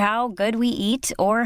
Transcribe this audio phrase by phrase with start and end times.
[0.00, 1.42] How good we at our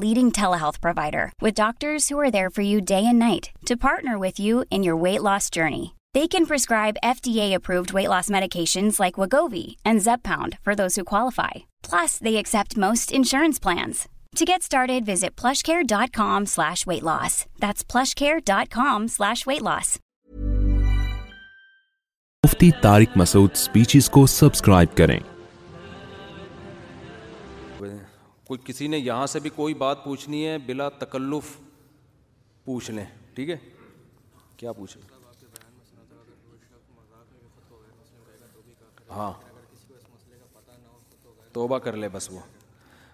[0.00, 4.16] leading telehealth provider with doctors you there for you day and night to partner
[4.20, 5.84] with you in your weight loss journey
[6.14, 10.74] they can prescribe F T approved weight loss medications like go we and Zepbound for
[10.84, 14.06] those who qualify plus they accept most insurance plans
[14.40, 19.90] To get started, visit plushcare.com plushcare.com slash slash That's
[28.80, 31.46] یہاں سے بھی کوئی بات پوچھنی ہے بلا تکلف
[32.64, 33.56] پوچھ لیں ٹھیک ہے
[34.56, 35.00] کیا پوچھے
[39.16, 39.32] ہاں
[41.52, 42.40] توبہ کر لے بس وہ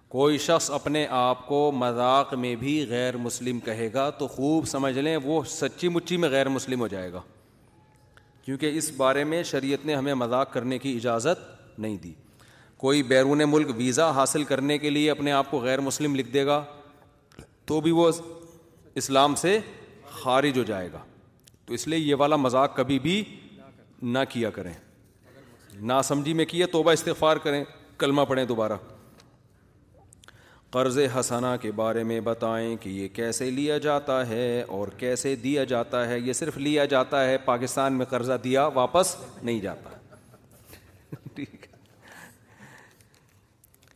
[0.08, 4.98] کوئی شخص اپنے آپ کو مذاق میں بھی غیر مسلم کہے گا تو خوب سمجھ
[4.98, 7.20] لیں وہ سچی مچی میں غیر مسلم ہو جائے گا
[8.44, 12.12] کیونکہ اس بارے میں شریعت نے ہمیں مذاق کرنے کی اجازت نہیں دی
[12.84, 16.46] کوئی بیرون ملک ویزا حاصل کرنے کے لیے اپنے آپ کو غیر مسلم لکھ دے
[16.46, 16.62] گا
[17.66, 18.10] تو بھی وہ
[19.02, 19.58] اسلام سے
[20.22, 20.98] خارج ہو جائے گا
[21.66, 23.22] تو اس لیے یہ والا مذاق کبھی بھی
[24.02, 24.72] نہ کیا کریں
[25.90, 27.62] نہ سمجھی میں کیا توبہ استغفار کریں
[27.98, 28.76] کلمہ پڑھیں دوبارہ
[30.72, 35.62] قرض حسنہ کے بارے میں بتائیں کہ یہ کیسے لیا جاتا ہے اور کیسے دیا
[35.70, 39.90] جاتا ہے یہ صرف لیا جاتا ہے پاکستان میں قرضہ دیا واپس نہیں جاتا
[41.34, 41.66] ٹھیک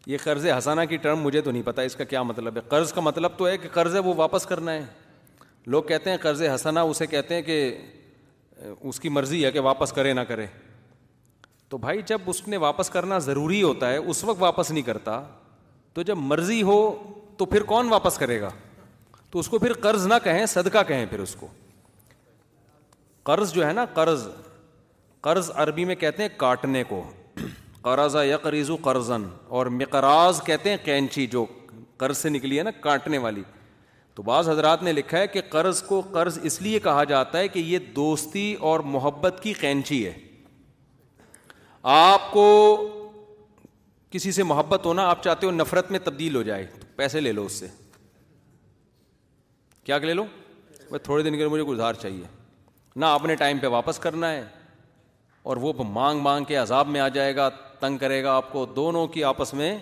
[0.08, 2.92] یہ قرض حسانہ کی ٹرم مجھے تو نہیں پتا اس کا کیا مطلب ہے قرض
[2.92, 4.84] کا مطلب تو ہے کہ قرض وہ واپس کرنا ہے
[5.74, 7.60] لوگ کہتے ہیں قرض حسانہ اسے کہتے ہیں کہ
[8.80, 10.46] اس کی مرضی ہے کہ واپس کرے نہ کرے
[11.68, 15.22] تو بھائی جب اس نے واپس کرنا ضروری ہوتا ہے اس وقت واپس نہیں کرتا
[15.94, 16.76] تو جب مرضی ہو
[17.36, 18.50] تو پھر کون واپس کرے گا
[19.30, 21.46] تو اس کو پھر قرض نہ کہیں صدقہ کہیں پھر اس کو
[23.30, 24.26] قرض جو ہے نا قرض
[25.26, 27.02] قرض عربی میں کہتے ہیں کاٹنے کو
[27.82, 29.22] قرضہ یک و قرضن
[29.58, 31.44] اور مقراز کہتے ہیں کینچی جو
[31.98, 33.42] قرض سے نکلی ہے نا کاٹنے والی
[34.14, 37.48] تو بعض حضرات نے لکھا ہے کہ قرض کو قرض اس لیے کہا جاتا ہے
[37.48, 40.12] کہ یہ دوستی اور محبت کی کینچی ہے
[41.92, 42.46] آپ کو
[44.12, 47.30] کسی سے محبت ہونا آپ چاہتے ہو نفرت میں تبدیل ہو جائے تو پیسے لے
[47.32, 47.66] لو اس سے
[49.84, 50.24] کیا لے لو
[50.90, 52.24] بھائی تھوڑے دن کے لیے مجھے گزار چاہیے
[52.96, 54.42] نہ آپ نے ٹائم پہ واپس کرنا ہے
[55.50, 57.48] اور وہ مانگ مانگ کے عذاب میں آ جائے گا
[57.80, 59.76] تنگ کرے گا آپ کو دونوں کی آپس میں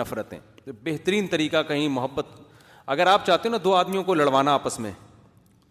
[0.00, 0.38] نفرتیں
[0.84, 2.26] بہترین طریقہ کہیں محبت
[2.94, 4.92] اگر آپ چاہتے ہو نا دو آدمیوں کو لڑوانا آپس میں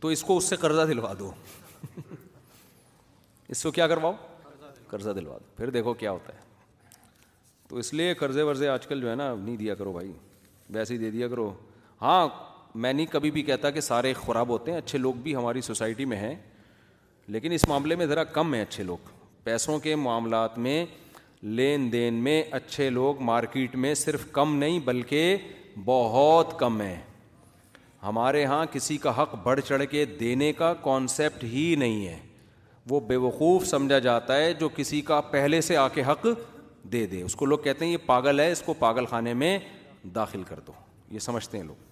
[0.02, 1.32] تو اس کو اس سے قرضہ دلوا دو
[3.56, 4.14] اس کو کیا کرواؤ
[4.88, 6.50] قرضہ دلوا دو پھر دیکھو کیا ہوتا ہے
[7.72, 10.12] تو اس لیے قرضے ورضے آج کل جو ہے نا نہیں دیا کرو بھائی
[10.76, 11.54] ویسے ہی دے دیا کرو
[12.02, 12.28] ہاں
[12.86, 16.06] میں نہیں کبھی بھی کہتا کہ سارے خراب ہوتے ہیں اچھے لوگ بھی ہماری سوسائٹی
[16.14, 16.34] میں ہیں
[17.36, 19.10] لیکن اس معاملے میں ذرا کم ہیں اچھے لوگ
[19.44, 20.84] پیسوں کے معاملات میں
[21.60, 25.48] لین دین میں اچھے لوگ مارکیٹ میں صرف کم نہیں بلکہ
[25.86, 27.00] بہت کم ہیں
[28.04, 32.18] ہمارے یہاں کسی کا حق بڑھ چڑھ کے دینے کا کانسیپٹ ہی نہیں ہے
[32.90, 36.26] وہ بیوقوف سمجھا جاتا ہے جو کسی کا پہلے سے آ کے حق
[36.94, 39.58] دے دے اس کو لوگ کہتے ہیں یہ پاگل ہے اس کو پاگل خانے میں
[40.16, 40.72] داخل کر دو
[41.12, 41.90] یہ سمجھتے ہیں لوگ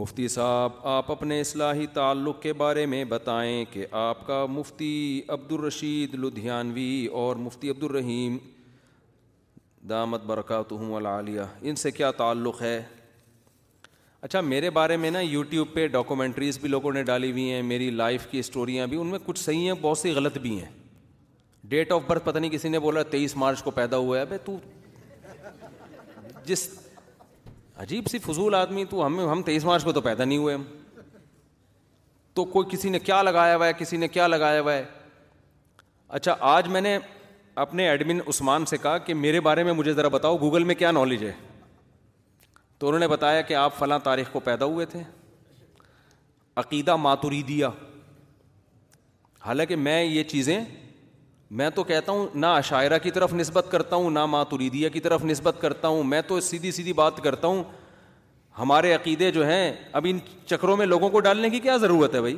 [0.00, 5.52] مفتی صاحب آپ اپنے اصلاحی تعلق کے بارے میں بتائیں کہ آپ کا مفتی عبد
[5.52, 8.36] الرشید لدھیانوی اور مفتی عبد الرحیم
[9.88, 12.82] دامت برکات العالیہ ان سے کیا تعلق ہے
[14.20, 17.90] اچھا میرے بارے میں نا یوٹیوب پہ ڈاکومنٹریز بھی لوگوں نے ڈالی ہوئی ہیں میری
[17.90, 20.70] لائف کی اسٹوریاں بھی ان میں کچھ صحیح ہیں بہت سی غلط بھی ہیں
[21.68, 24.56] ڈیٹ آف برتھ پتہ نہیں کسی نے بولا تیئیس مارچ کو پیدا ہوا ہے تو
[26.44, 26.68] جس
[27.82, 30.62] عجیب سی فضول آدمی تو ہم ہم تیئیس مارچ کو تو پیدا نہیں ہوئے ہم
[32.34, 34.84] تو کوئی کسی نے کیا لگایا ہوا ہے کسی نے کیا لگایا ہوا ہے
[36.18, 36.98] اچھا آج میں نے
[37.64, 40.90] اپنے ایڈمن عثمان سے کہا کہ میرے بارے میں مجھے ذرا بتاؤ گوگل میں کیا
[40.90, 41.32] نالج ہے
[42.78, 45.02] تو انہوں نے بتایا کہ آپ فلاں تاریخ کو پیدا ہوئے تھے
[46.62, 47.68] عقیدہ ماتوری دیا
[49.44, 50.58] حالانکہ میں یہ چیزیں
[51.60, 55.24] میں تو کہتا ہوں نہ عشاعرہ کی طرف نسبت کرتا ہوں نہ ماتریدیہ کی طرف
[55.24, 57.62] نسبت کرتا ہوں میں تو سیدھی سیدھی بات کرتا ہوں
[58.58, 60.18] ہمارے عقیدے جو ہیں اب ان
[60.50, 62.36] چکروں میں لوگوں کو ڈالنے کی کیا ضرورت ہے بھائی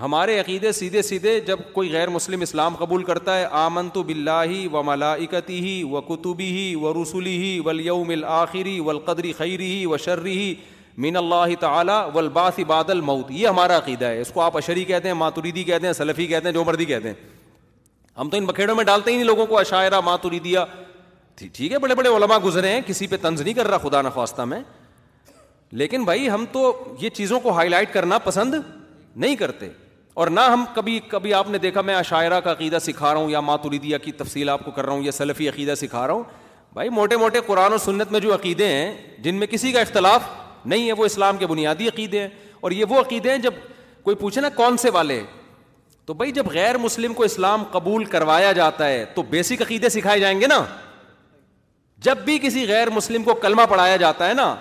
[0.00, 4.72] ہمارے عقیدے سیدھے سیدھے جب کوئی غیر مسلم اسلام قبول کرتا ہے آمن تو بلّہ
[4.76, 9.84] و ملاکتی ہی و کتبی ہی و رسولی ہی ولیوم الآخری و القدری خیری ہی
[9.86, 10.54] و شرری ہی
[11.02, 15.08] مین اللہ تعالیٰ ولباس بادل مؤت یہ ہمارا عقیدہ ہے اس کو آپ عشری کہتے
[15.08, 17.14] ہیں ماتوریدی کہتے ہیں سلفی کہتے ہیں جو مردی کہتے ہیں
[18.20, 20.64] ہم تو ان بکھیڑوں میں ڈالتے ہی نہیں لوگوں کو عشاعرہ ماتوریدیا
[21.36, 24.42] ٹھیک ہے بڑے بڑے علما گزرے ہیں کسی پہ تنظ نہیں کر رہا خدا نخواستہ
[24.50, 24.60] میں
[25.82, 26.62] لیکن بھائی ہم تو
[27.00, 28.54] یہ چیزوں کو ہائی لائٹ کرنا پسند
[29.16, 29.68] نہیں کرتے
[30.20, 33.30] اور نہ ہم کبھی کبھی آپ نے دیکھا میں عشاعرہ کا عقیدہ سکھا رہا ہوں
[33.30, 36.22] یا ماتوریدیا کی تفصیل آپ کو کر رہا ہوں یا سلفی عقیدہ سکھا رہا ہوں
[36.72, 40.24] بھائی موٹے موٹے قرآن و سنت میں جو عقیدے ہیں جن میں کسی کا اختلاف
[40.64, 42.28] نہیں ہے وہ اسلام کے بنیادی عقیدے ہیں
[42.60, 43.54] اور یہ وہ عقیدے ہیں جب
[44.02, 45.22] کوئی پوچھے نا کون سے والے
[46.10, 50.20] تو بھائی جب غیر مسلم کو اسلام قبول کروایا جاتا ہے تو بیسک عقیدے سکھائے
[50.20, 50.56] جائیں گے نا
[52.04, 54.54] جب بھی کسی غیر مسلم کو کلمہ پڑھایا جاتا ہے نا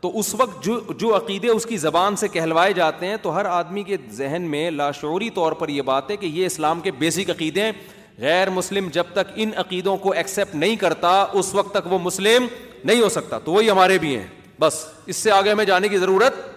[0.00, 3.44] تو اس وقت جو جو عقیدے اس کی زبان سے کہلوائے جاتے ہیں تو ہر
[3.58, 7.30] آدمی کے ذہن میں لاشعوری طور پر یہ بات ہے کہ یہ اسلام کے بیسک
[7.36, 7.72] عقیدے ہیں
[8.20, 11.10] غیر مسلم جب تک ان عقیدوں کو ایکسیپٹ نہیں کرتا
[11.42, 12.46] اس وقت تک وہ مسلم
[12.84, 14.26] نہیں ہو سکتا تو وہی ہمارے بھی ہیں
[14.60, 16.52] بس اس سے آگے ہمیں جانے کی ضرورت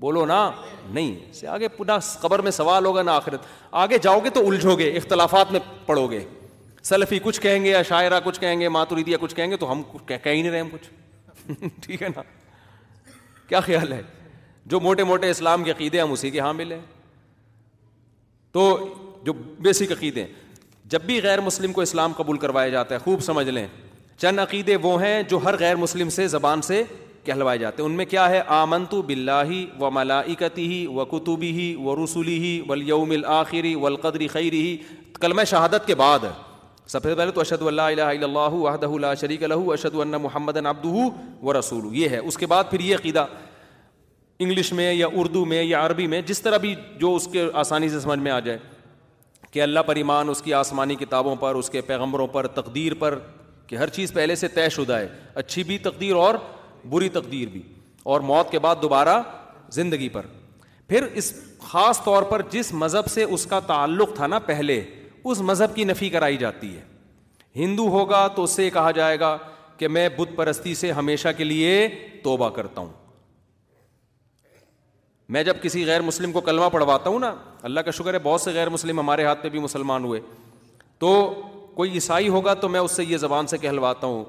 [0.00, 0.50] بولو نا
[0.92, 3.40] نہیں سے آگے نہ قبر میں سوال ہوگا نہ آخرت
[3.80, 6.24] آگے جاؤ گے تو الجھو گے اختلافات میں پڑو گے
[6.88, 9.82] سلفی کچھ کہیں گے یا شاعرہ کچھ کہیں گے ماتوریدیا کچھ کہیں گے تو ہم
[10.06, 11.52] کہہ ہی نہیں رہے ہم کچھ
[11.84, 12.22] ٹھیک ہے نا
[13.48, 14.00] کیا خیال ہے
[14.70, 16.78] جو موٹے موٹے اسلام کے عقیدے ہم اسی کے ہاں ملے
[18.52, 18.64] تو
[19.24, 20.24] جو بیسک عقیدے
[20.94, 23.66] جب بھی غیر مسلم کو اسلام قبول کروایا جاتا ہے خوب سمجھ لیں
[24.18, 26.82] چند عقیدے وہ ہیں جو ہر غیر مسلم سے زبان سے
[27.24, 28.40] کہلوائے جاتے ہیں ان میں کیا ہے
[28.90, 32.52] تو بلّہ ہی و ملاکتی ہی و کتبی ہی و رسولی ہی
[32.88, 34.76] الآخری قدر خیری ہی
[35.20, 36.18] کلم شہادت کے بعد
[36.92, 40.56] سب سے پہلے تو اشد اللہ اللہ وحدہ اشد اللہ محمد
[40.94, 43.24] و رسول یہ ہے اس کے بعد پھر یہ عقیدہ
[44.40, 47.88] انگلش میں یا اردو میں یا عربی میں جس طرح بھی جو اس کے آسانی
[47.88, 48.58] سے سمجھ میں آ جائے
[49.50, 53.18] کہ اللہ پر ایمان اس کی آسمانی کتابوں پر اس کے پیغمبروں پر تقدیر پر
[53.66, 55.08] کہ ہر چیز پہلے سے طے شدہ ہے
[55.42, 56.34] اچھی بھی تقدیر اور
[56.90, 57.60] بری تقدیر بھی
[58.12, 59.20] اور موت کے بعد دوبارہ
[59.72, 60.26] زندگی پر
[60.88, 61.32] پھر اس
[61.68, 64.82] خاص طور پر جس مذہب سے اس کا تعلق تھا نا پہلے
[65.24, 66.82] اس مذہب کی نفی کرائی جاتی ہے
[67.56, 69.36] ہندو ہوگا تو اس سے کہا جائے گا
[69.78, 71.86] کہ میں بت پرستی سے ہمیشہ کے لیے
[72.24, 72.88] توبہ کرتا ہوں
[75.32, 77.32] میں جب کسی غیر مسلم کو کلمہ پڑھواتا ہوں نا
[77.62, 80.20] اللہ کا شکر ہے بہت سے غیر مسلم ہمارے ہاتھ میں بھی مسلمان ہوئے
[80.98, 81.14] تو
[81.74, 84.24] کوئی عیسائی ہوگا تو میں اس سے یہ زبان سے کہلواتا ہوں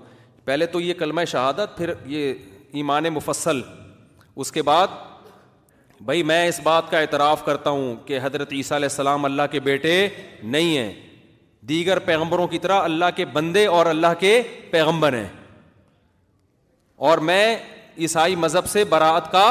[0.45, 2.33] پہلے تو یہ کلمہ شہادت پھر یہ
[2.79, 3.61] ایمان مفصل
[4.43, 4.87] اس کے بعد
[6.05, 9.59] بھائی میں اس بات کا اعتراف کرتا ہوں کہ حضرت عیسیٰ علیہ السلام اللہ کے
[9.69, 9.93] بیٹے
[10.43, 10.91] نہیں ہیں
[11.69, 14.41] دیگر پیغمبروں کی طرح اللہ کے بندے اور اللہ کے
[14.71, 15.27] پیغمبر ہیں
[17.09, 17.55] اور میں
[17.99, 19.43] عیسائی مذہب سے برات کا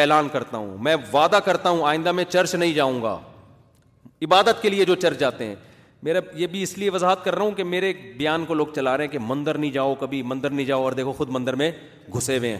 [0.00, 3.18] اعلان کرتا ہوں میں وعدہ کرتا ہوں آئندہ میں چرچ نہیں جاؤں گا
[4.24, 5.54] عبادت کے لیے جو چرچ جاتے ہیں
[6.02, 8.96] میرا یہ بھی اس لیے وضاحت کر رہا ہوں کہ میرے بیان کو لوگ چلا
[8.96, 11.70] رہے ہیں کہ مندر نہیں جاؤ کبھی مندر نہیں جاؤ اور دیکھو خود مندر میں
[12.16, 12.58] گھسے ہوئے ہیں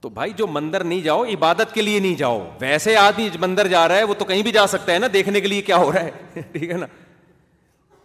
[0.00, 3.86] تو بھائی جو مندر نہیں جاؤ عبادت کے لیے نہیں جاؤ ویسے آدمی مندر جا
[3.88, 5.90] رہا ہے وہ تو کہیں بھی جا سکتا ہے نا دیکھنے کے لیے کیا ہو
[5.92, 6.86] رہا ہے ٹھیک ہے نا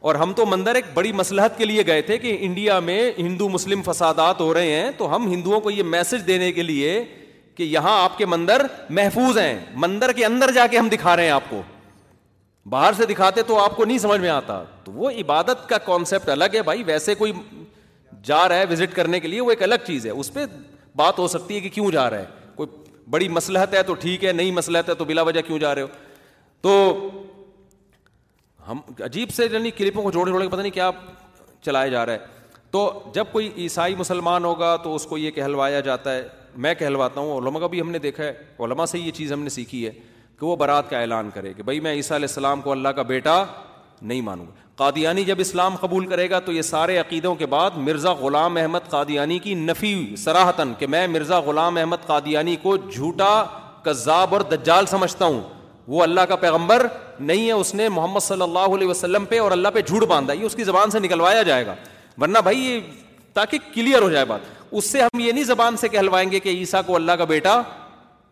[0.10, 3.50] اور ہم تو مندر ایک بڑی مسلحت کے لیے گئے تھے کہ انڈیا میں ہندو
[3.50, 7.03] مسلم فسادات ہو رہے ہیں تو ہم ہندوؤں کو یہ میسج دینے کے لیے
[7.58, 9.55] کہ یہاں آپ کے مندر محفوظ ہیں
[9.86, 11.62] مندر کے اندر جا کے ہم دکھا رہے ہیں آپ کو
[12.70, 16.29] باہر سے دکھاتے تو آپ کو نہیں سمجھ میں آتا تو وہ عبادت کا کانسیپٹ
[16.29, 17.32] الگ ہے بھائی ویسے کوئی
[18.25, 20.46] جا رہا ہے وزٹ کرنے کے لیے وہ ایک الگ چیز ہے اس پہ
[20.96, 22.70] بات ہو سکتی ہے کہ کیوں جا رہا ہے کوئی
[23.12, 25.82] بڑی مسلحت ہے تو ٹھیک ہے نئی مسلحت ہے تو بلا وجہ کیوں جا رہے
[25.82, 25.88] ہو
[26.62, 27.10] تو
[28.67, 30.89] ہم عجیب سے یعنی کلپوں کو جوڑے جوڑے پتہ نہیں کیا
[31.65, 32.41] چلایا جا رہا ہے
[32.72, 36.27] تو جب کوئی عیسائی مسلمان ہوگا تو اس کو یہ کہلوایا جاتا ہے
[36.65, 38.34] میں کہلواتا ہوں علما کا بھی ہم نے دیکھا ہے
[38.65, 39.91] علما سے یہ چیز ہم نے سیکھی ہے
[40.39, 43.01] کہ وہ برات کا اعلان کرے کہ بھائی میں عیسیٰ علیہ السلام کو اللہ کا
[43.11, 43.43] بیٹا
[44.01, 47.77] نہیں مانوں گا قادیانی جب اسلام قبول کرے گا تو یہ سارے عقیدوں کے بعد
[47.87, 53.43] مرزا غلام احمد قادیانی کی نفی سراہتن کہ میں مرزا غلام احمد قادیانی کو جھوٹا
[53.83, 55.41] کذاب اور دجال سمجھتا ہوں
[55.93, 56.85] وہ اللہ کا پیغمبر
[57.19, 60.33] نہیں ہے اس نے محمد صلی اللہ علیہ وسلم پہ اور اللہ پہ جھوٹ باندھا
[60.33, 61.75] یہ اس کی زبان سے نکلوایا جائے گا
[62.21, 62.79] ورنہ بھائی یہ
[63.33, 66.49] تاکہ کلیئر ہو جائے بات اس سے ہم یہ نہیں زبان سے کہلوائیں گے کہ
[66.49, 67.61] عیسیٰ کو اللہ کا بیٹا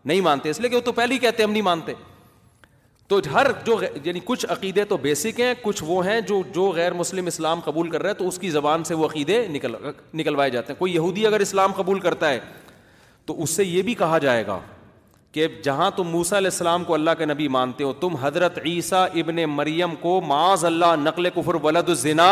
[0.04, 1.92] نہیں مانتے اس لیے کہ وہ تو پہلے ہی کہتے ہم نہیں مانتے
[3.08, 6.92] تو ہر جو یعنی کچھ عقیدے تو بیسک ہیں کچھ وہ ہیں جو جو غیر
[6.94, 9.74] مسلم اسلام قبول کر رہا ہے تو اس کی زبان سے وہ عقیدے نکل
[10.20, 12.38] نکلوائے جاتے ہیں کوئی یہودی اگر اسلام قبول کرتا ہے
[13.26, 14.58] تو اس سے یہ بھی کہا جائے گا
[15.32, 19.04] کہ جہاں تم موسا علیہ السلام کو اللہ کے نبی مانتے ہو تم حضرت عیسیٰ
[19.20, 22.26] ابن مریم کو معاذ اللہ نقل کفر ولد الزنا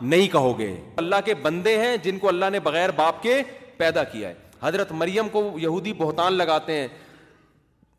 [0.00, 3.40] نہیں کہو گے اللہ کے بندے ہیں جن کو اللہ نے بغیر باپ کے
[3.76, 6.86] پیدا کیا ہے حضرت مریم کو یہودی بہتان لگاتے ہیں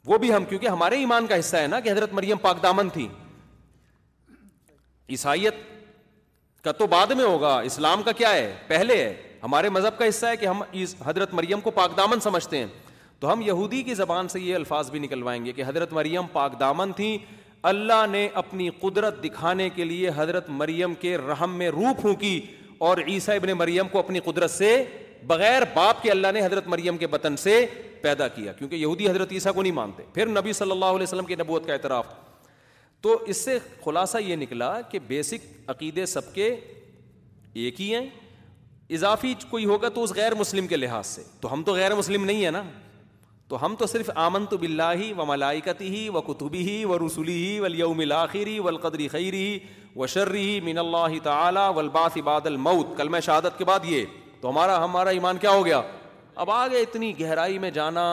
[0.07, 2.89] وہ بھی ہم کیونکہ ہمارے ایمان کا حصہ ہے نا کہ حضرت مریم پاک دامن
[2.93, 3.07] تھی
[5.09, 5.55] عیسائیت
[6.63, 10.25] کا تو بعد میں ہوگا اسلام کا کیا ہے پہلے ہے ہمارے مذہب کا حصہ
[10.25, 10.61] ہے کہ ہم
[11.05, 12.65] حضرت مریم کو پاک دامن سمجھتے ہیں
[13.19, 16.59] تو ہم یہودی کی زبان سے یہ الفاظ بھی نکلوائیں گے کہ حضرت مریم پاک
[16.59, 17.17] دامن تھیں
[17.71, 22.39] اللہ نے اپنی قدرت دکھانے کے لیے حضرت مریم کے رحم میں روح پھونکی
[22.87, 24.71] اور عیسیٰ ابن مریم کو اپنی قدرت سے
[25.27, 27.65] بغیر باپ کے اللہ نے حضرت مریم کے بطن سے
[28.01, 31.25] پیدا کیا کیونکہ یہودی حضرت عیسیٰ کو نہیں مانتے پھر نبی صلی اللہ علیہ وسلم
[31.25, 32.05] کی نبوت کا اعتراف
[33.01, 36.53] تو اس سے خلاصہ یہ نکلا کہ بیسک عقیدے سب کے
[37.63, 38.05] ایک ہی ہیں
[38.95, 42.25] اضافی کوئی ہوگا تو اس غیر مسلم کے لحاظ سے تو ہم تو غیر مسلم
[42.25, 42.63] نہیں ہیں نا
[43.47, 46.97] تو ہم تو صرف آمن تو بلّہ ہی و ملائکتی ہی و کتبی ہی و
[47.05, 47.89] رسولی ہی ولی و
[48.65, 49.47] ولقدری خیری
[49.95, 54.05] و شرری مین اللہ تعالیٰ واسل مؤت کل میں شہادت کے بعد یہ
[54.41, 55.81] تو ہمارا ہمارا ایمان کیا ہو گیا
[56.43, 58.05] اب آ اتنی گہرائی میں جانا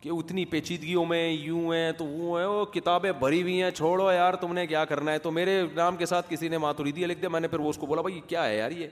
[0.00, 4.10] کہ اتنی پیچیدگیوں میں یوں ہیں تو وہ ہیں وہ کتابیں بھری ہوئی ہیں چھوڑو
[4.12, 6.58] یار تم نے کیا کرنا ہے تو میرے نام کے ساتھ کسی نے
[6.96, 8.86] دیا لکھ دیا میں نے پھر وہ اس کو بولا بھائی کیا ہے یار یہ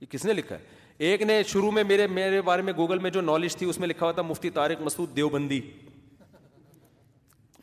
[0.00, 3.10] یہ کس نے لکھا ہے ایک نے شروع میں میرے میرے بارے میں گوگل میں
[3.10, 5.60] جو نالج تھی اس میں لکھا ہوا تھا مفتی طارق مسعود دیوبندی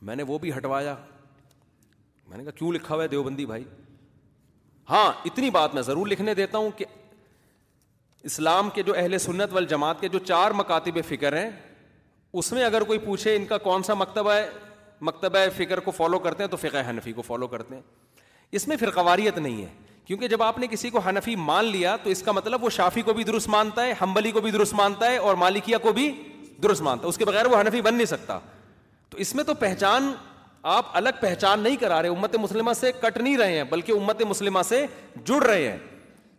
[0.08, 0.96] میں نے وہ بھی ہٹوایا
[2.30, 3.64] میں نے کہا کیوں لکھا ہوا ہے دیوبندی بھائی
[4.90, 6.86] ہاں اتنی بات میں ضرور لکھنے دیتا ہوں کہ
[8.26, 11.50] اسلام کے جو اہل سنت وال جماعت کے جو چار مکاتب فکر ہیں
[12.40, 14.50] اس میں اگر کوئی پوچھے ان کا کون سا مکتبہ ہے
[15.08, 17.82] مکتبہ فکر کو فالو کرتے ہیں تو فقہ حنفی کو فالو کرتے ہیں
[18.60, 19.68] اس میں فرقواریت نہیں ہے
[20.06, 23.02] کیونکہ جب آپ نے کسی کو حنفی مان لیا تو اس کا مطلب وہ شافی
[23.10, 26.12] کو بھی درست مانتا ہے ہمبلی کو بھی درست مانتا ہے اور مالکیا کو بھی
[26.64, 28.40] درست مانتا ہے اس کے بغیر وہ حنفی بن نہیں سکتا
[29.10, 30.12] تو اس میں تو پہچان
[30.78, 34.22] آپ الگ پہچان نہیں کرا رہے امت مسلمہ سے کٹ نہیں رہے ہیں بلکہ امت
[34.30, 34.86] مسلمہ سے
[35.26, 35.78] جڑ رہے ہیں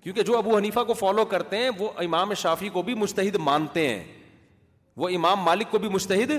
[0.03, 3.89] کیونکہ جو ابو حنیفہ کو فالو کرتے ہیں وہ امام شافی کو بھی مستحد مانتے
[3.89, 4.03] ہیں
[5.01, 6.31] وہ امام مالک کو بھی مشتد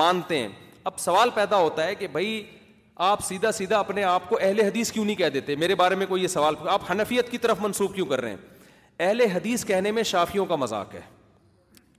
[0.00, 0.48] مانتے ہیں
[0.90, 2.42] اب سوال پیدا ہوتا ہے کہ بھائی
[3.08, 6.06] آپ سیدھا سیدھا اپنے آپ کو اہل حدیث کیوں نہیں کہہ دیتے میرے بارے میں
[6.06, 9.90] کوئی یہ سوال آپ حنفیت کی طرف منسوخ کیوں کر رہے ہیں اہل حدیث کہنے
[9.98, 11.00] میں شافیوں کا مذاق ہے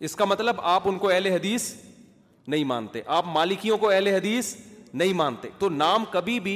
[0.07, 1.73] اس کا مطلب آپ ان کو اہل حدیث
[2.47, 4.55] نہیں مانتے آپ مالکیوں کو اہل حدیث
[4.93, 6.55] نہیں مانتے تو نام کبھی بھی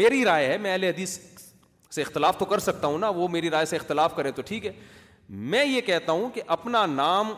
[0.00, 1.18] میری رائے ہے میں اہل حدیث
[1.94, 4.66] سے اختلاف تو کر سکتا ہوں نا وہ میری رائے سے اختلاف کرے تو ٹھیک
[4.66, 4.72] ہے
[5.52, 7.32] میں یہ کہتا ہوں کہ اپنا نام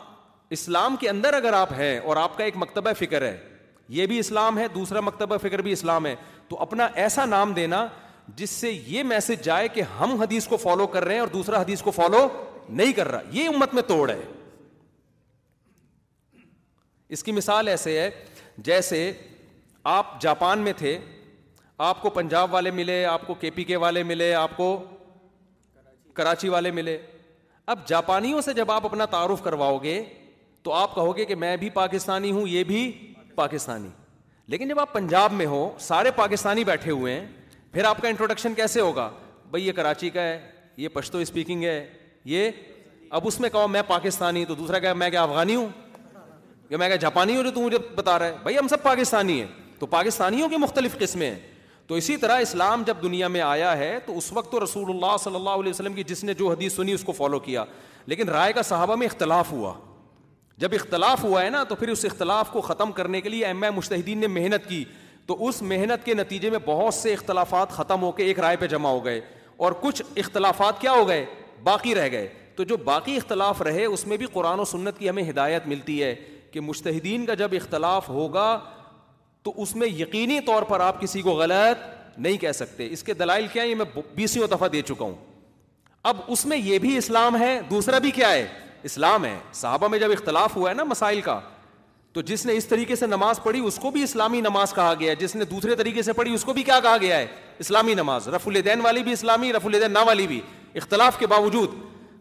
[0.57, 3.37] اسلام کے اندر اگر آپ ہیں اور آپ کا ایک مکتبہ فکر ہے
[3.97, 6.15] یہ بھی اسلام ہے دوسرا مکتبہ فکر بھی اسلام ہے
[6.49, 7.85] تو اپنا ایسا نام دینا
[8.37, 11.61] جس سے یہ میسج جائے کہ ہم حدیث کو فالو کر رہے ہیں اور دوسرا
[11.61, 12.27] حدیث کو فالو
[12.69, 14.19] نہیں کر رہا یہ امت میں توڑ ہے
[17.17, 18.09] اس کی مثال ایسے ہے
[18.63, 19.11] جیسے
[19.95, 20.97] آپ جاپان میں تھے
[21.87, 24.65] آپ کو پنجاب والے ملے آپ کو کے پی کے والے ملے آپ کو
[26.13, 26.97] کراچی والے ملے
[27.73, 30.01] اب جاپانیوں سے جب آپ اپنا تعارف کرواؤ گے
[30.63, 32.81] تو آپ کہو گے کہ میں بھی پاکستانی ہوں یہ بھی
[33.35, 33.89] پاکستانی
[34.51, 37.25] لیکن جب آپ پنجاب میں ہو سارے پاکستانی بیٹھے ہوئے ہیں
[37.73, 39.09] پھر آپ کا انٹروڈکشن کیسے ہوگا
[39.51, 40.39] بھائی یہ کراچی کا ہے
[40.77, 41.79] یہ پشتو اسپیکنگ ہے
[42.33, 42.49] یہ
[43.17, 45.69] اب اس میں کہو میں پاکستانی تو دوسرا کہ میں کیا افغانی ہوں
[46.69, 49.39] کہ میں کیا جاپانی ہوں جو تم مجھے بتا رہا ہے بھائی ہم سب پاکستانی
[49.41, 49.47] ہیں
[49.79, 51.37] تو پاکستانیوں کی مختلف قسمیں ہیں
[51.89, 55.15] تو اسی طرح اسلام جب دنیا میں آیا ہے تو اس وقت تو رسول اللہ
[55.23, 57.63] صلی اللہ علیہ وسلم کی جس نے جو حدیث سنی اس کو فالو کیا
[58.07, 59.71] لیکن رائے کا صحابہ میں اختلاف ہوا
[60.63, 63.63] جب اختلاف ہوا ہے نا تو پھر اس اختلاف کو ختم کرنے کے لیے ایم
[63.63, 64.83] اے مشتحدین نے محنت کی
[65.27, 68.67] تو اس محنت کے نتیجے میں بہت سے اختلافات ختم ہو کے ایک رائے پہ
[68.75, 69.19] جمع ہو گئے
[69.65, 71.25] اور کچھ اختلافات کیا ہو گئے
[71.63, 75.09] باقی رہ گئے تو جو باقی اختلاف رہے اس میں بھی قرآن و سنت کی
[75.09, 76.15] ہمیں ہدایت ملتی ہے
[76.53, 78.51] کہ مشتحدین کا جب اختلاف ہوگا
[79.43, 83.13] تو اس میں یقینی طور پر آپ کسی کو غلط نہیں کہہ سکتے اس کے
[83.13, 85.13] دلائل کیا ہے میں بیسوں دفعہ دے چکا ہوں
[86.09, 88.45] اب اس میں یہ بھی اسلام ہے دوسرا بھی کیا ہے
[88.89, 91.39] اسلام ہے صحابہ میں جب اختلاف ہوا ہے نا مسائل کا
[92.13, 95.09] تو جس نے اس طریقے سے نماز پڑھی اس کو بھی اسلامی نماز کہا گیا
[95.11, 97.25] ہے جس نے دوسرے طریقے سے پڑھی اس کو بھی کیا کہا گیا ہے
[97.59, 100.39] اسلامی نماز رف الدین والی بھی اسلامی رف الدین نہ والی بھی
[100.81, 101.75] اختلاف کے باوجود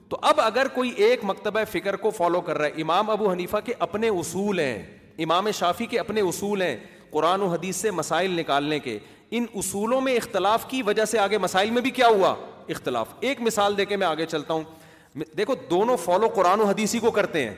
[0.09, 3.57] تو اب اگر کوئی ایک مکتبہ فکر کو فالو کر رہا ہے امام ابو حنیفہ
[3.65, 4.79] کے اپنے اصول ہیں
[5.25, 6.77] امام شافی کے اپنے اصول ہیں
[7.11, 8.99] قرآن و حدیث سے مسائل نکالنے کے
[9.38, 12.35] ان اصولوں میں اختلاف کی وجہ سے آگے مسائل میں بھی کیا ہوا
[12.75, 16.99] اختلاف ایک مثال دے کے میں آگے چلتا ہوں دیکھو دونوں فالو قرآن و حدیثی
[17.00, 17.55] کو کرتے ہیں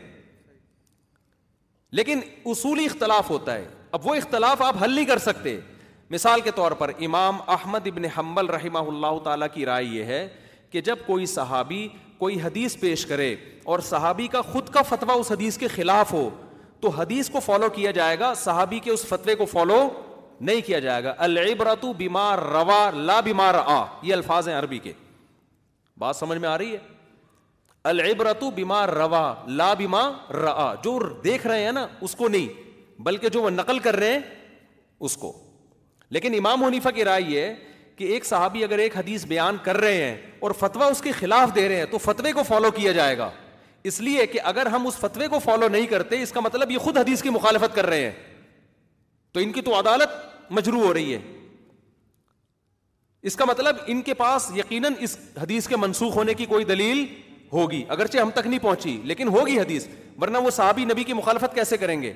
[1.98, 2.20] لیکن
[2.52, 3.64] اصولی اختلاف ہوتا ہے
[3.98, 5.58] اب وہ اختلاف آپ حل نہیں کر سکتے
[6.10, 10.26] مثال کے طور پر امام احمد ابن حنبل رحمہ اللہ تعالیٰ کی رائے یہ ہے
[10.70, 11.86] کہ جب کوئی صحابی
[12.18, 13.34] کوئی حدیث پیش کرے
[13.72, 16.28] اور صحابی کا خود کا فتویٰ اس حدیث کے خلاف ہو
[16.82, 19.82] تو حدیث کو فالو کیا جائے گا صحابی کے اس فتوے کو فالو
[20.48, 24.92] نہیں کیا جائے گا العبرت بیمار روا لا بیمار آ یہ الفاظ ہیں عربی کے
[25.98, 26.78] بات سمجھ میں آ رہی ہے
[27.90, 29.24] العبرت بیمار روا
[29.60, 30.00] لا بیما
[30.84, 32.48] جو دیکھ رہے ہیں نا اس کو نہیں
[33.08, 34.20] بلکہ جو وہ نقل کر رہے ہیں
[35.08, 35.32] اس کو
[36.16, 37.52] لیکن امام منیفا کی رائے یہ
[37.96, 41.54] کہ ایک صحابی اگر ایک حدیث بیان کر رہے ہیں اور فتوا اس کے خلاف
[41.54, 43.30] دے رہے ہیں تو فتوے کو فالو کیا جائے گا
[43.86, 46.78] اس لیے کہ اگر ہم اس فتوے کو فالو نہیں کرتے اس کا مطلب یہ
[46.78, 48.10] خود حدیث کی مخالفت کر رہے ہیں
[49.32, 51.18] تو ان کی تو عدالت مجرو ہو رہی ہے
[53.30, 57.04] اس کا مطلب ان کے پاس یقیناً اس حدیث کے منسوخ ہونے کی کوئی دلیل
[57.52, 59.86] ہوگی اگرچہ ہم تک نہیں پہنچی لیکن ہوگی حدیث
[60.20, 62.12] ورنہ وہ صحابی نبی کی مخالفت کیسے کریں گے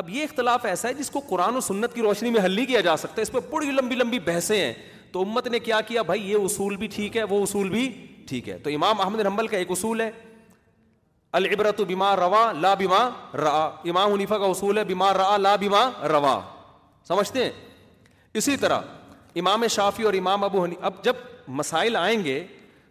[0.00, 2.66] اب یہ اختلاف ایسا ہے جس کو قرآن و سنت کی روشنی میں حل نہیں
[2.66, 4.72] کیا جا سکتا اس پہ بڑی لمبی لمبی بحثیں ہیں
[5.12, 7.88] تو امت نے کیا کیا بھائی یہ اصول بھی ٹھیک ہے وہ اصول بھی
[8.28, 10.10] ٹھیک ہے تو امام احمد حنبل کا ایک اصول ہے
[11.36, 12.98] العبرت بما روا لا بما
[13.38, 13.54] را
[13.90, 16.38] امام حنیفہ کا اصول ہے بما را لا بما روا
[17.08, 17.50] سمجھتے ہیں
[18.40, 18.80] اسی طرح
[19.42, 21.16] امام شافی اور امام ابو حنی اب جب
[21.58, 22.42] مسائل آئیں گے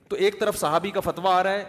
[0.10, 1.64] تو ایک طرف صحابی کا فتویٰ آ رہا ہے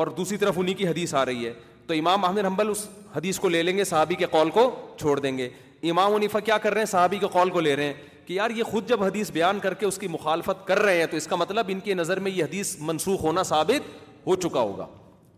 [0.00, 1.52] اور دوسری طرف انہیں کی حدیث آ رہی ہے
[1.86, 2.86] تو امام احمد حنبل اس
[3.16, 4.66] حدیث کو لے لیں گے صحابی کے قول کو
[5.00, 5.48] چھوڑ دیں گے
[5.90, 7.92] امام عنیفہ کیا کر رہے ہیں صحابی کے قول کو لے رہے ہیں
[8.26, 11.06] کہ یار یہ خود جب حدیث بیان کر کے اس کی مخالفت کر رہے ہیں
[11.10, 13.92] تو اس کا مطلب ان کی نظر میں یہ حدیث منسوخ ہونا ثابت
[14.26, 14.86] ہو چکا ہوگا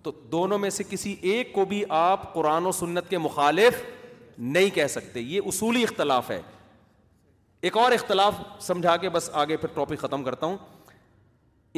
[0.07, 3.81] تو دونوں میں سے کسی ایک کو بھی آپ قرآن و سنت کے مخالف
[4.39, 6.41] نہیں کہہ سکتے یہ اصولی اختلاف ہے
[7.69, 10.57] ایک اور اختلاف سمجھا کے بس آگے پھر ٹاپک ختم کرتا ہوں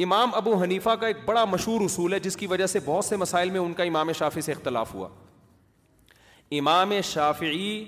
[0.03, 3.15] امام ابو حنیفہ کا ایک بڑا مشہور اصول ہے جس کی وجہ سے بہت سے
[3.23, 5.07] مسائل میں ان کا امام شافی سے اختلاف ہوا
[6.59, 7.83] امام شافعی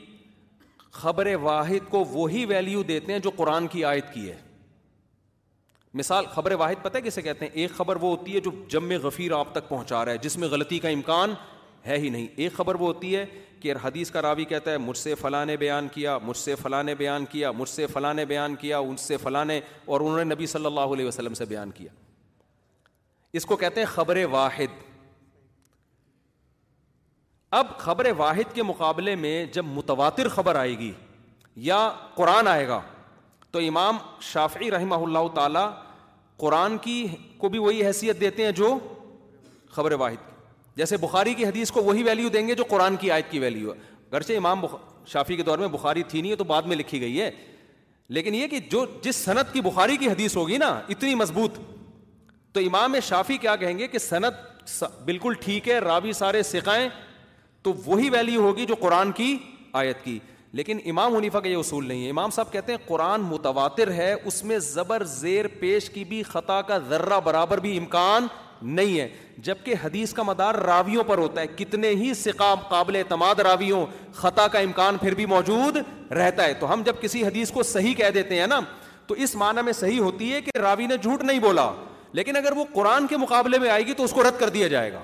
[1.03, 4.37] خبر واحد کو وہی ویلیو دیتے ہیں جو قرآن کی آیت کی ہے
[5.99, 9.31] مثال خبر واحد پتہ کسے کہتے ہیں ایک خبر وہ ہوتی ہے جو جم غفیر
[9.37, 11.33] آپ تک پہنچا رہا ہے جس میں غلطی کا امکان
[11.87, 13.25] ہے ہی نہیں ایک خبر وہ ہوتی ہے
[13.61, 16.81] کہ حدیث کا راوی کہتا ہے مجھ سے فلاں نے بیان کیا مجھ سے فلاں
[16.83, 20.17] نے بیان کیا مجھ سے فلاں نے بیان کیا ان سے فلاں نے اور انہوں
[20.23, 21.91] نے نبی صلی اللہ علیہ وسلم سے بیان کیا
[23.39, 24.79] اس کو کہتے ہیں خبر واحد
[27.59, 30.91] اب خبر واحد کے مقابلے میں جب متواتر خبر آئے گی
[31.69, 32.79] یا قرآن آئے گا
[33.51, 33.98] تو امام
[34.31, 35.70] شافعی رحمہ اللہ تعالیٰ
[36.40, 37.05] قرآن کی
[37.37, 38.77] کو بھی وہی حیثیت دیتے ہیں جو
[39.72, 40.29] خبر واحد کی
[40.75, 43.74] جیسے بخاری کی حدیث کو وہی ویلیو دیں گے جو قرآن کی آیت کی ویلیو
[43.74, 43.79] ہے
[44.11, 44.61] اگرچہ امام
[45.14, 47.29] شافی کے دور میں بخاری تھی نہیں ہے تو بعد میں لکھی گئی ہے
[48.16, 51.57] لیکن یہ کہ جو جس صنعت کی بخاری کی حدیث ہوگی نا اتنی مضبوط
[52.53, 54.72] تو امام شافی کیا کہیں گے کہ صنعت
[55.05, 56.87] بالکل ٹھیک ہے راوی سارے سکھائیں
[57.64, 59.35] تو وہی ویلیو ہوگی جو قرآن کی
[59.83, 60.18] آیت کی
[60.55, 64.14] لیکن امام حنیفہ کا یہ اصول نہیں ہے امام صاحب کہتے ہیں قرآن متواتر ہے
[64.31, 68.27] اس میں زبر زیر پیش کی بھی خطا کا ذرہ برابر بھی امکان
[68.79, 69.07] نہیں ہے
[69.46, 73.85] جبکہ حدیث کا مدار راویوں پر ہوتا ہے کتنے ہی سقام قابل اعتماد راویوں
[74.16, 75.77] خطا کا امکان پھر بھی موجود
[76.18, 78.59] رہتا ہے تو ہم جب کسی حدیث کو صحیح کہہ دیتے ہیں نا
[79.07, 81.72] تو اس معنی میں صحیح ہوتی ہے کہ راوی نے جھوٹ نہیں بولا
[82.20, 84.68] لیکن اگر وہ قرآن کے مقابلے میں آئے گی تو اس کو رد کر دیا
[84.75, 85.01] جائے گا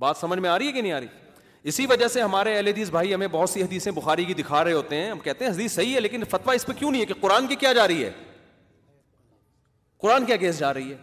[0.00, 1.27] بات سمجھ میں آ رہی ہے کہ نہیں آ رہی
[1.64, 4.72] اسی وجہ سے ہمارے اہل حدیث بھائی ہمیں بہت سی حدیثیں بخاری کی دکھا رہے
[4.72, 7.06] ہوتے ہیں ہم کہتے ہیں حدیث صحیح ہے لیکن فتویٰ اس پہ کیوں نہیں ہے
[7.06, 8.10] کہ قرآن کی کیا جا رہی ہے
[10.02, 10.96] قرآن کیا کیس جا رہی ہے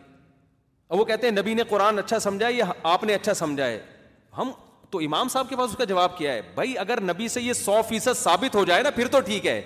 [0.88, 3.80] اور وہ کہتے ہیں نبی نے قرآن اچھا سمجھا یا آپ نے اچھا سمجھا ہے
[4.38, 4.52] ہم
[4.92, 7.54] تو امام صاحب کے پاس اس کا جواب کیا ہے بھائی اگر نبی سے یہ
[7.54, 9.62] سو فیصد ثابت ہو جائے نا پھر تو ٹھیک ہے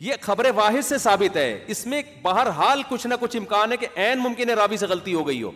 [0.00, 3.86] یہ خبر واحد سے ثابت ہے اس میں بہرحال کچھ نہ کچھ امکان ہے کہ
[4.02, 5.50] عین ممکن ہے رابی سے غلطی ہو گئی ہو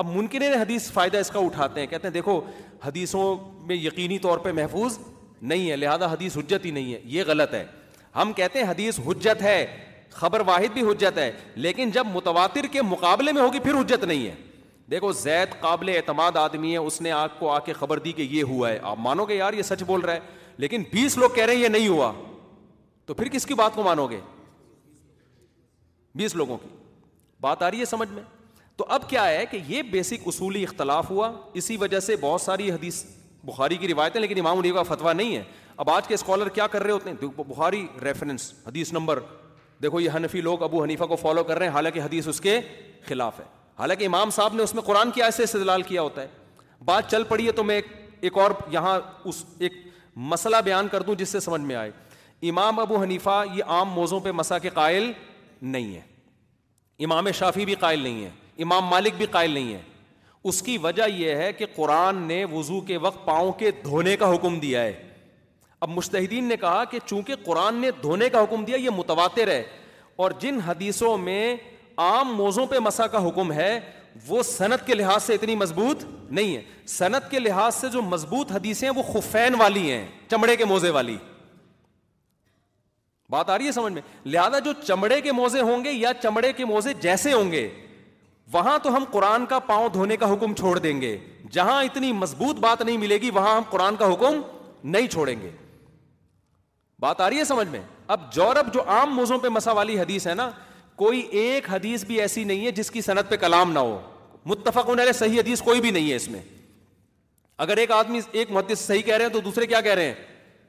[0.00, 2.40] اب ممکن حدیث فائدہ اس کا اٹھاتے ہیں کہتے ہیں دیکھو
[2.84, 3.34] حدیثوں
[3.66, 4.98] میں یقینی طور پہ محفوظ
[5.52, 7.64] نہیں ہے لہذا حدیث حجت ہی نہیں ہے یہ غلط ہے
[8.16, 9.64] ہم کہتے ہیں حدیث حجت ہے
[10.12, 11.30] خبر واحد بھی حجت ہے
[11.66, 14.34] لیکن جب متواتر کے مقابلے میں ہوگی پھر حجت نہیں ہے
[14.90, 18.22] دیکھو زید قابل اعتماد آدمی ہے اس نے آپ کو آ کے خبر دی کہ
[18.30, 20.20] یہ ہوا ہے آپ مانو گے یار یہ سچ بول رہا ہے
[20.64, 22.12] لیکن بیس لوگ کہہ رہے ہیں یہ نہیں ہوا
[23.06, 24.20] تو پھر کس کی بات کو مانو گے
[26.18, 26.68] بیس لوگوں کی
[27.40, 28.22] بات آ رہی ہے سمجھ میں
[28.76, 32.70] تو اب کیا ہے کہ یہ بیسک اصولی اختلاف ہوا اسی وجہ سے بہت ساری
[32.70, 33.04] حدیث
[33.44, 35.42] بخاری کی روایتیں لیکن امام علی کا فتویٰ نہیں ہے
[35.82, 39.18] اب آج کے اسکالر کیا کر رہے ہوتے ہیں بخاری ریفرنس حدیث نمبر
[39.82, 42.58] دیکھو یہ حنفی لوگ ابو حنیفہ کو فالو کر رہے ہیں حالانکہ حدیث اس کے
[43.08, 43.44] خلاف ہے
[43.78, 46.28] حالانکہ امام صاحب نے اس میں قرآن کی ایسے استدلال کیا ہوتا ہے
[46.84, 47.80] بات چل پڑی ہے تو میں
[48.20, 49.72] ایک اور یہاں اس ایک
[50.32, 51.90] مسئلہ بیان کر دوں جس سے سمجھ میں آئے
[52.50, 55.10] امام ابو حنیفہ یہ عام موضوع پہ مسا کے قائل
[55.76, 56.00] نہیں ہے
[57.04, 58.30] امام شافی بھی قائل نہیں ہے
[58.64, 59.80] امام مالک بھی قائل نہیں ہے
[60.48, 64.32] اس کی وجہ یہ ہے کہ قرآن نے وضو کے وقت پاؤں کے دھونے کا
[64.34, 64.92] حکم دیا ہے
[65.80, 69.62] اب مشتحدین نے کہا کہ چونکہ قرآن نے دھونے کا حکم دیا یہ متواتر ہے
[70.24, 71.54] اور جن حدیثوں میں
[72.08, 73.78] عام موزوں پہ مسا کا حکم ہے
[74.26, 78.52] وہ صنعت کے لحاظ سے اتنی مضبوط نہیں ہے صنعت کے لحاظ سے جو مضبوط
[78.52, 81.16] حدیثیں ہیں وہ خفین والی ہیں چمڑے کے موزے والی
[83.30, 86.52] بات آ رہی ہے سمجھ میں لہذا جو چمڑے کے موزے ہوں گے یا چمڑے
[86.56, 87.68] کے موزے جیسے ہوں گے
[88.52, 91.16] وہاں تو ہم قرآن کا پاؤں دھونے کا حکم چھوڑ دیں گے
[91.52, 94.40] جہاں اتنی مضبوط بات نہیں ملے گی وہاں ہم قرآن کا حکم
[94.94, 95.50] نہیں چھوڑیں گے
[97.00, 97.80] بات آ رہی ہے سمجھ میں
[98.14, 100.48] اب جورب جو عام موضوع پہ مسا والی حدیث ہے نا
[100.96, 103.98] کوئی ایک حدیث بھی ایسی نہیں ہے جس کی صنعت پہ کلام نہ ہو
[104.46, 106.40] متفق نہ صحیح حدیث کوئی بھی نہیں ہے اس میں
[107.64, 110.14] اگر ایک آدمی ایک محدث صحیح کہہ رہے ہیں تو دوسرے کیا کہہ رہے ہیں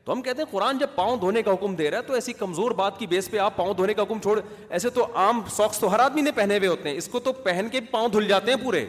[0.07, 2.33] تو ہم کہتے ہیں قرآن جب پاؤں دھونے کا حکم دے رہا ہے تو ایسی
[2.33, 4.39] کمزور بات کی بیس پہ آپ پاؤں دھونے کا حکم چھوڑ
[4.77, 5.41] ایسے تو عام
[5.79, 8.27] تو ہر آدمی نے پہنے ہوئے ہوتے ہیں اس کو تو پہن کے پاؤں دھل
[8.27, 8.85] جاتے ہیں پورے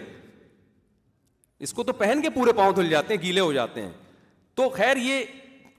[1.67, 3.91] اس کو تو پہن کے پورے پاؤں دھل جاتے ہیں گیلے ہو جاتے ہیں
[4.57, 5.25] تو خیر یہ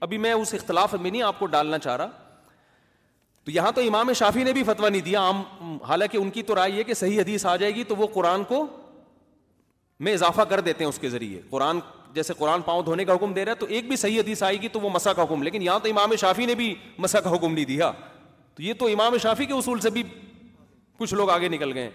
[0.06, 2.36] ابھی میں اس اختلاف میں نہیں آپ کو ڈالنا چاہ رہا
[3.44, 5.42] تو یہاں تو امام شافی نے بھی فتویٰ نہیں دیا عام
[5.88, 8.44] حالانکہ ان کی تو رائے یہ کہ صحیح حدیث آ جائے گی تو وہ قرآن
[8.52, 8.64] کو
[10.06, 11.80] میں اضافہ کر دیتے ہیں اس کے ذریعے قرآن
[12.14, 14.60] جیسے قرآن پاؤں دھونے کا حکم دے رہا ہے تو ایک بھی صحیح حدیث آئے
[14.62, 17.32] گی تو وہ مسا کا حکم لیکن یہاں تو امام شافی نے بھی مسا کا
[17.34, 17.90] حکم نہیں دیا
[18.54, 20.02] تو یہ تو امام شافی کے اصول سے بھی
[20.98, 21.90] کچھ لوگ آگے نکل گئے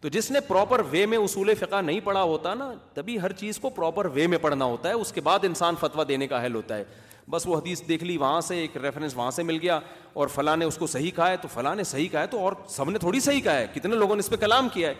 [0.00, 3.58] تو جس نے پراپر وے میں اصول فقہ نہیں پڑھا ہوتا نا تبھی ہر چیز
[3.60, 6.54] کو پراپر وے میں پڑھنا ہوتا ہے اس کے بعد انسان فتویٰ دینے کا حل
[6.54, 6.84] ہوتا ہے
[7.30, 9.78] بس وہ حدیث دیکھ لی وہاں سے ایک ریفرنس وہاں سے مل گیا
[10.20, 12.38] اور فلاں نے اس کو صحیح کہا ہے تو فلاں نے صحیح کہا ہے تو
[12.44, 14.94] اور سب نے تھوڑی صحیح کہا ہے کتنے لوگوں نے اس پہ کلام کیا ہے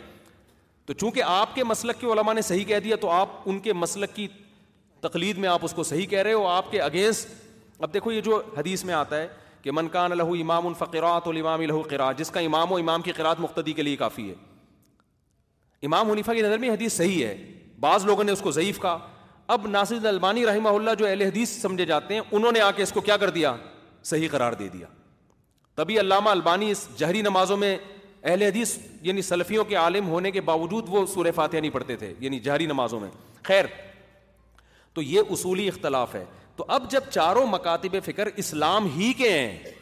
[0.87, 3.73] تو چونکہ آپ کے مسلک کے علماء نے صحیح کہہ دیا تو آپ ان کے
[3.73, 4.27] مسلک کی
[5.01, 7.29] تقلید میں آپ اس کو صحیح کہہ رہے ہو آپ کے اگینسٹ
[7.83, 9.27] اب دیکھو یہ جو حدیث میں آتا ہے
[9.63, 13.73] کہ منکان امام الفقرات الامام لہو قرا جس کا امام و امام کی قرأۃ مختدی
[13.73, 14.35] کے لیے کافی ہے
[15.87, 17.37] امام حنیفہ کی نظر میں حدیث صحیح ہے
[17.81, 18.99] بعض لوگوں نے اس کو ضعیف کہا
[19.57, 22.83] اب ناصر البانی رحمہ اللہ جو اہل حدیث سمجھے جاتے ہیں انہوں نے آ کے
[22.83, 23.55] اس کو کیا کر دیا
[24.11, 24.87] صحیح قرار دے دیا
[25.77, 27.77] تبھی علامہ البانی اس جہری نمازوں میں
[28.23, 32.13] اہل حدیث یعنی سلفیوں کے عالم ہونے کے باوجود وہ سورہ فاتحہ نہیں پڑھتے تھے
[32.21, 33.11] یعنی جہری نمازوں میں
[33.43, 33.65] خیر
[34.99, 36.25] تو یہ اصولی اختلاف ہے
[36.57, 39.73] تو اب جب چاروں مکاتب فکر اسلام ہی کے ہیں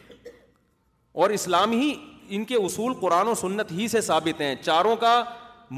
[1.23, 1.93] اور اسلام ہی
[2.35, 5.13] ان کے اصول قرآن و سنت ہی سے ثابت ہیں چاروں کا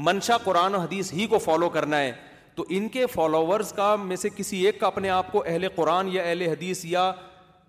[0.08, 2.12] منشا قرآن و حدیث ہی کو فالو کرنا ہے
[2.54, 6.08] تو ان کے فالوورز کا کا میں سے کسی ایک اپنے آپ کو اہل قرآن
[6.16, 7.10] یا اہل حدیث یا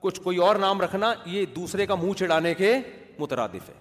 [0.01, 2.75] کچھ کوئی اور نام رکھنا یہ دوسرے کا منہ چڑھانے کے
[3.19, 3.75] مترادف ہے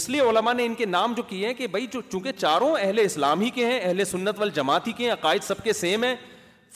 [0.00, 2.98] اس لیے علماء نے ان کے نام جو کیے ہیں کہ بھائی چونکہ چاروں اہل
[3.04, 6.14] اسلام ہی کے ہیں اہل سنت والجماعت جماعت کے ہیں عقائد سب کے سیم ہیں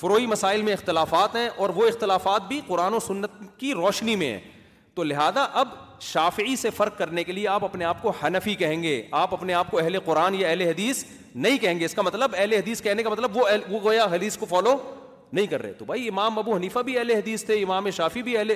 [0.01, 4.31] فروئی مسائل میں اختلافات ہیں اور وہ اختلافات بھی قرآن و سنت کی روشنی میں
[4.33, 4.41] ہیں
[4.95, 5.69] تو لہذا اب
[6.03, 9.55] شافعی سے فرق کرنے کے لیے آپ اپنے آپ کو حنفی کہیں گے آپ اپنے
[9.55, 11.05] آپ کو اہل قرآن یا اہل حدیث
[11.35, 14.47] نہیں کہیں گے اس کا مطلب اہل حدیث کہنے کا مطلب وہ گویا حدیث کو
[14.51, 14.77] فالو
[15.33, 18.37] نہیں کر رہے تو بھائی امام ابو حنیفہ بھی اہل حدیث تھے امام شافی بھی
[18.39, 18.51] اہل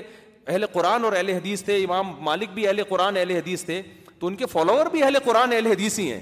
[0.46, 3.80] اہل قرآن اور اہل حدیث تھے امام مالک بھی اہل قرآن اہل حدیث تھے
[4.18, 6.20] تو ان کے فالوور بھی اہل قرآن اہل حدیث ہی ہیں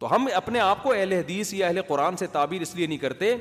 [0.00, 2.98] تو ہم اپنے آپ کو اہل حدیث یا اہل قرآن سے تعبیر اس لیے نہیں
[2.98, 3.34] کرتے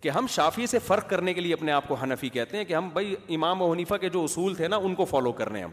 [0.00, 2.74] کہ ہم شافی سے فرق کرنے کے لیے اپنے آپ کو حنفی کہتے ہیں کہ
[2.74, 5.58] ہم بھائی امام و حنیفہ کے جو اصول تھے نا ان کو فالو کر رہے
[5.58, 5.72] ہیں ہم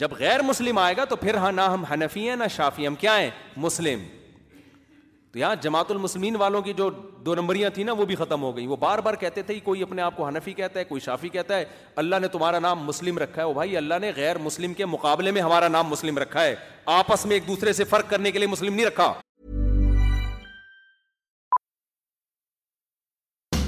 [0.00, 2.94] جب غیر مسلم آئے گا تو پھر ہاں نہ ہم حنفی ہیں نہ شافی ہم
[3.00, 3.30] کیا ہیں
[3.64, 4.04] مسلم
[5.32, 6.88] تو یہاں جماعت المسلمین والوں کی جو
[7.26, 9.60] دو نمبریاں تھیں نا وہ بھی ختم ہو گئی وہ بار بار کہتے تھے کہ
[9.64, 11.64] کوئی اپنے آپ کو حنفی کہتا ہے کوئی شافی کہتا ہے
[12.02, 15.30] اللہ نے تمہارا نام مسلم رکھا ہے وہ بھائی اللہ نے غیر مسلم کے مقابلے
[15.36, 16.54] میں ہمارا نام مسلم رکھا ہے
[16.96, 19.12] آپس میں ایک دوسرے سے فرق کرنے کے لیے مسلم نہیں رکھا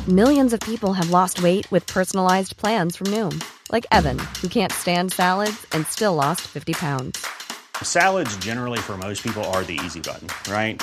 [0.09, 3.31] millions of people have lost weight with personalized plans from Noom
[3.73, 9.25] like even who can't stand salads and still lost 50 pounds salads generally for most
[9.25, 10.83] people are the easy button right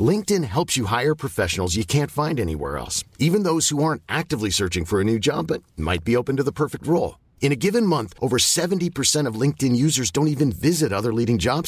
[0.00, 5.52] LinkedIn helps you hire professionals you can't find anywhere you actively searching for a job
[6.04, 6.38] be open
[9.26, 10.26] روتھن users dot
[10.64, 11.66] visit other leading job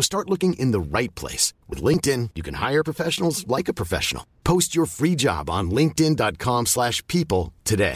[0.00, 3.70] site in the right places you can hire پرائک
[4.76, 5.50] you free job
[6.18, 7.92] dot کامش people today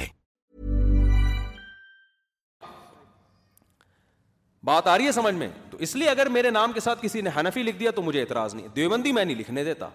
[4.65, 7.21] بات آ رہی ہے سمجھ میں تو اس لیے اگر میرے نام کے ساتھ کسی
[7.21, 9.89] نے ہنفی لکھ دیا تو مجھے اعتراض نہیں دیوبندی میں نہیں لکھنے دیتا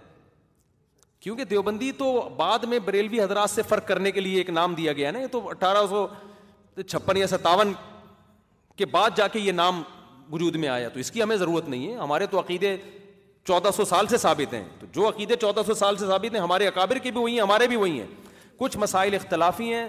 [1.21, 4.93] کیونکہ دیوبندی تو بعد میں بریلوی حضرات سے فرق کرنے کے لیے ایک نام دیا
[4.93, 6.05] گیا نا یہ تو اٹھارہ سو
[6.87, 7.73] چھپن یا ستاون
[8.77, 9.81] کے بعد جا کے یہ نام
[10.31, 12.75] وجود میں آیا تو اس کی ہمیں ضرورت نہیں ہے ہمارے تو عقیدے
[13.47, 16.41] چودہ سو سال سے ثابت ہیں تو جو عقیدے چودہ سو سال سے ثابت ہیں
[16.41, 18.07] ہمارے اکابر کی بھی ہوئی ہیں ہمارے بھی ہوئی ہیں
[18.57, 19.87] کچھ مسائل اختلافی ہیں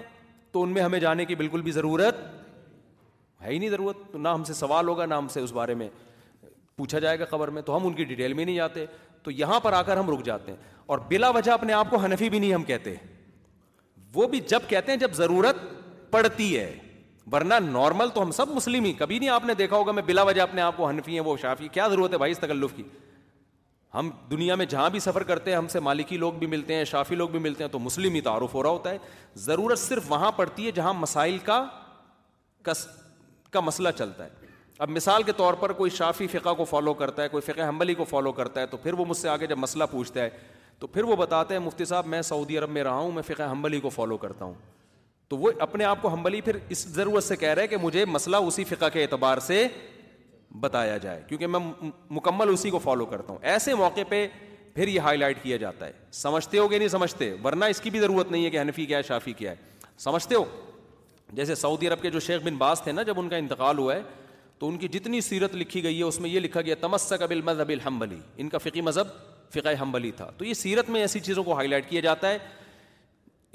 [0.51, 2.15] تو ان میں ہمیں جانے کی بالکل بھی ضرورت
[3.45, 5.73] ہے ہی نہیں ضرورت تو نہ ہم سے سوال ہوگا نہ ہم سے اس بارے
[5.81, 5.89] میں
[6.77, 8.85] پوچھا جائے گا خبر میں تو ہم ان کی ڈیٹیل میں نہیں جاتے
[9.23, 10.57] تو یہاں پر آ کر ہم رک جاتے ہیں
[10.93, 12.93] اور بلا وجہ اپنے آپ کو حنفی بھی نہیں ہم کہتے
[14.13, 15.55] وہ بھی جب کہتے ہیں جب ضرورت
[16.11, 16.71] پڑتی ہے
[17.31, 20.21] ورنہ نارمل تو ہم سب مسلم ہی کبھی نہیں آپ نے دیکھا ہوگا میں بلا
[20.23, 22.83] وجہ اپنے آپ کو حنفی ہیں وہ شافی کیا ضرورت ہے بھائی اس تکلف کی
[23.93, 26.83] ہم دنیا میں جہاں بھی سفر کرتے ہیں ہم سے مالکی لوگ بھی ملتے ہیں
[26.85, 28.97] شافی لوگ بھی ملتے ہیں تو مسلم ہی تعارف ہو رہا ہوتا ہے
[29.45, 31.63] ضرورت صرف وہاں پڑتی ہے جہاں مسائل کا
[32.65, 32.85] کس
[33.51, 34.45] کا مسئلہ چلتا ہے
[34.85, 37.93] اب مثال کے طور پر کوئی شافی فقہ کو فالو کرتا ہے کوئی فقہ حمبلی
[37.95, 40.29] کو فالو کرتا ہے تو پھر وہ مجھ سے آگے جب مسئلہ پوچھتا ہے
[40.79, 43.49] تو پھر وہ بتاتے ہیں مفتی صاحب میں سعودی عرب میں رہا ہوں میں فقہ
[43.51, 44.53] حمبلی کو فالو کرتا ہوں
[45.29, 48.37] تو وہ اپنے آپ کو حمبلی پھر اس ضرورت سے کہہ رہے کہ مجھے مسئلہ
[48.49, 49.65] اسی فقہ کے اعتبار سے
[50.61, 51.59] بتایا جائے کیونکہ میں
[52.09, 54.27] مکمل اسی کو فالو کرتا ہوں ایسے موقع پہ
[54.75, 57.89] پھر یہ ہائی لائٹ کیا جاتا ہے سمجھتے ہو کہ نہیں سمجھتے ورنہ اس کی
[57.89, 59.55] بھی ضرورت نہیں ہے کہ حنفی کیا ہے شافی کیا ہے
[59.99, 60.43] سمجھتے ہو
[61.35, 63.95] جیسے سعودی عرب کے جو شیخ بن باز تھے نا جب ان کا انتقال ہوا
[63.95, 64.01] ہے
[64.59, 67.33] تو ان کی جتنی سیرت لکھی گئی ہے اس میں یہ لکھا گیا تمسق اب
[67.45, 69.07] مذہب الحمبلی ان کا فقی مذہب
[69.53, 72.37] فقہ حمبلی تھا تو یہ سیرت میں ایسی چیزوں کو ہائی لائٹ کیا جاتا ہے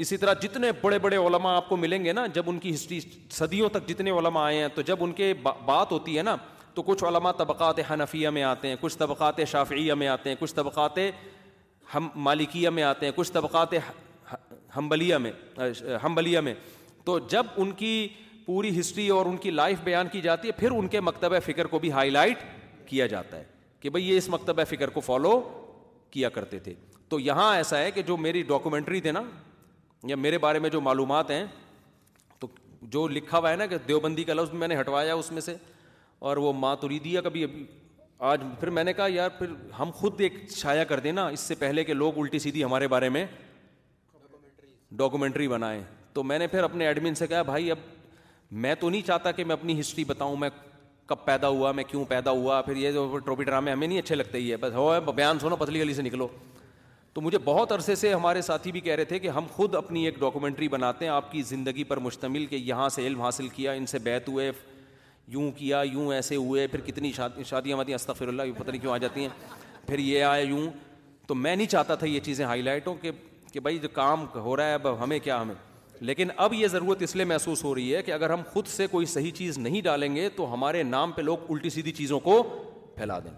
[0.02, 3.00] اسی طرح جتنے بڑے بڑے علماء آپ کو ملیں گے نا جب ان کی ہسٹری
[3.30, 5.32] صدیوں تک جتنے علماء آئے ہیں تو جب ان کے
[5.64, 6.36] بات ہوتی ہے نا
[6.74, 10.54] تو کچھ علماء طبقات حنفیہ میں آتے ہیں کچھ طبقات شافعیہ میں آتے ہیں کچھ
[10.54, 10.98] طبقات
[11.94, 13.74] ہم مالکیہ میں آتے ہیں کچھ طبقات
[14.76, 15.30] حمبلیہ میں
[16.04, 16.54] حمبلیہ میں
[17.04, 17.96] تو جب ان کی
[18.46, 21.66] پوری ہسٹری اور ان کی لائف بیان کی جاتی ہے پھر ان کے مکتبہ فکر
[21.74, 22.38] کو بھی ہائی لائٹ
[22.86, 23.44] کیا جاتا ہے
[23.80, 25.40] کہ بھائی یہ اس مکتبہ فکر کو فالو
[26.10, 26.74] کیا کرتے تھے
[27.08, 29.22] تو یہاں ایسا ہے کہ جو میری ڈاکومنٹری تھے نا
[30.08, 31.44] یا میرے بارے میں جو معلومات ہیں
[32.40, 32.48] تو
[32.94, 35.54] جو لکھا ہوا ہے نا کہ دیوبندی کا لفظ میں نے ہٹوایا اس میں سے
[36.30, 37.64] اور وہ ماتری دیا کبھی ابھی
[38.30, 41.40] آج پھر میں نے کہا یار پھر ہم خود ایک شائع کر دیں نا اس
[41.40, 43.24] سے پہلے کہ لوگ الٹی سیدھی ہمارے بارے میں
[44.96, 45.80] ڈاکومنٹری بنائیں
[46.14, 47.78] تو میں نے پھر اپنے ایڈمن سے کہا بھائی اب
[48.64, 50.48] میں تو نہیں چاہتا کہ میں اپنی ہسٹری بتاؤں میں
[51.06, 54.14] کب پیدا ہوا میں کیوں پیدا ہوا پھر یہ جو ٹروپی ڈرامے ہمیں نہیں اچھے
[54.14, 56.26] لگتے ہی بس ہو بیان سنو پتلی گلی سے نکلو
[57.12, 60.04] تو مجھے بہت عرصے سے ہمارے ساتھی بھی کہہ رہے تھے کہ ہم خود اپنی
[60.06, 63.72] ایک ڈاکومنٹری بناتے ہیں آپ کی زندگی پر مشتمل کہ یہاں سے علم حاصل کیا
[63.80, 64.50] ان سے بیت ہوئے
[65.32, 67.12] یوں کیا یوں ایسے ہوئے پھر کتنی
[67.48, 70.66] شادیاں وادیاں استفر اللہ یہ پتہ نہیں کیوں آ جاتی ہیں پھر یہ آئے یوں
[71.26, 72.94] تو میں نہیں چاہتا تھا یہ چیزیں ہائی لائٹ ہوں
[73.52, 75.54] کہ بھائی جو کام ہو رہا ہے اب ہمیں کیا ہمیں
[76.06, 78.86] لیکن اب یہ ضرورت اس لیے محسوس ہو رہی ہے کہ اگر ہم خود سے
[78.90, 82.42] کوئی صحیح چیز نہیں ڈالیں گے تو ہمارے نام پہ لوگ الٹی سیدھی چیزوں کو
[82.94, 83.30] پھیلا دیں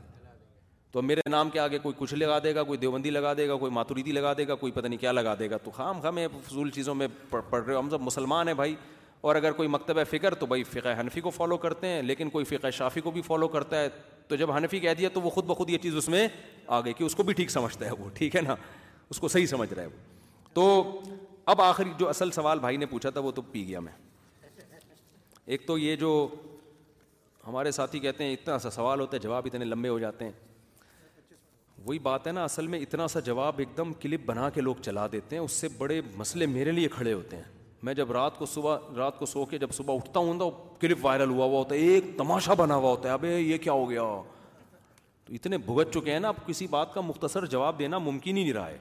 [0.93, 3.57] تو میرے نام کے آگے کوئی کچھ لگا دے گا کوئی دیوبندی لگا دے گا
[3.65, 6.19] کوئی ماتوریدی لگا دے گا کوئی پتہ نہیں کیا لگا دے گا تو خام خام
[6.47, 8.75] فضول چیزوں میں پڑھ رہے ہو ہم سب مسلمان ہیں بھائی
[9.29, 12.45] اور اگر کوئی مکتبہ فکر تو بھائی فقہ حنفی کو فالو کرتے ہیں لیکن کوئی
[12.45, 13.89] فقہ شافی کو بھی فالو کرتا ہے
[14.29, 16.27] تو جب حنفی کہہ دیا تو وہ خود بخود یہ چیز اس میں
[16.67, 18.55] آ گئی کہ اس کو بھی ٹھیک سمجھتا ہے وہ ٹھیک ہے نا
[19.11, 20.13] اس کو صحیح سمجھ رہا ہے وہ
[20.55, 20.65] تو
[21.53, 23.93] اب آخری جو اصل سوال بھائی نے پوچھا تھا وہ تو پی گیا میں
[25.53, 26.11] ایک تو یہ جو
[27.47, 30.33] ہمارے ساتھی کہتے ہیں اتنا سا سوال ہوتا ہے جواب اتنے لمبے ہو جاتے ہیں
[31.87, 34.75] وہی بات ہے نا اصل میں اتنا سا جواب ایک دم کلپ بنا کے لوگ
[34.83, 37.53] چلا دیتے ہیں اس سے بڑے مسئلے میرے لیے کھڑے ہوتے ہیں
[37.87, 41.05] میں جب رات کو صبح رات کو سو کے جب صبح اٹھتا ہوں تو کلپ
[41.05, 43.89] وائرل ہوا ہوا ہوتا ہے ایک تماشا بنا ہوا ہوتا ہے ابھی یہ کیا ہو
[43.91, 44.03] گیا
[45.25, 48.43] تو اتنے بھگت چکے ہیں نا اب کسی بات کا مختصر جواب دینا ممکن ہی
[48.43, 48.79] نہیں رہا ہے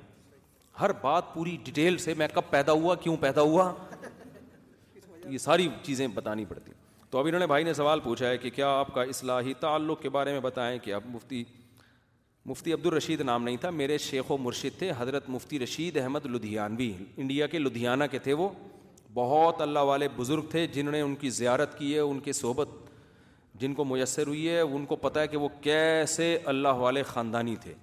[0.80, 3.72] ہر بات پوری ڈیٹیل سے میں کب پیدا ہوا کیوں پیدا ہوا
[5.30, 6.72] یہ ساری چیزیں بتانی پڑتی
[7.10, 10.10] تو ابھی نے بھائی نے سوال پوچھا ہے کہ کیا آپ کا اصلاحی تعلق کے
[10.16, 11.44] بارے میں بتائیں کہ اب مفتی
[12.46, 16.92] مفتی عبدالرشید نام نہیں تھا میرے شیخ و مرشد تھے حضرت مفتی رشید احمد لدھیانوی
[17.18, 18.48] انڈیا کے لدھیانہ کے تھے وہ
[19.14, 22.70] بہت اللہ والے بزرگ تھے جنہوں نے ان کی زیارت کی ہے ان کے صحبت
[23.62, 27.56] جن کو میسر ہوئی ہے ان کو پتہ ہے کہ وہ کیسے اللہ والے خاندانی
[27.62, 27.74] تھے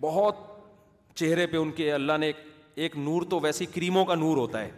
[0.00, 0.36] بہت
[1.14, 2.30] چہرے پہ ان کے اللہ نے
[2.84, 4.70] ایک نور تو ویسی کریموں کا نور ہوتا ہے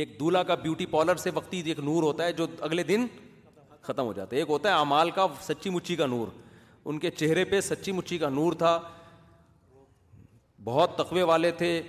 [0.00, 3.06] ایک دولہا کا بیوٹی پارلر سے وقتی ایک نور ہوتا ہے جو اگلے دن
[3.82, 6.28] ختم ہو جاتا ہے ایک ہوتا ہے اعمال کا سچی مچی کا نور
[6.88, 8.78] ان کے چہرے پہ سچی مچی کا نور تھا
[10.64, 11.80] بہت تقوے والے تھے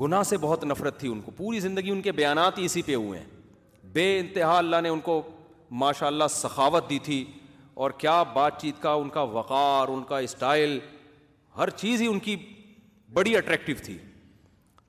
[0.00, 2.94] گناہ سے بہت نفرت تھی ان کو پوری زندگی ان کے بیانات ہی اسی پہ
[2.94, 5.20] ہوئے ہیں بے انتہا اللہ نے ان کو
[5.84, 7.24] ماشاء اللہ سخاوت دی تھی
[7.84, 10.78] اور کیا بات چیت کا ان کا وقار ان کا اسٹائل
[11.56, 12.36] ہر چیز ہی ان کی
[13.16, 13.96] بڑی اٹریکٹیو تھی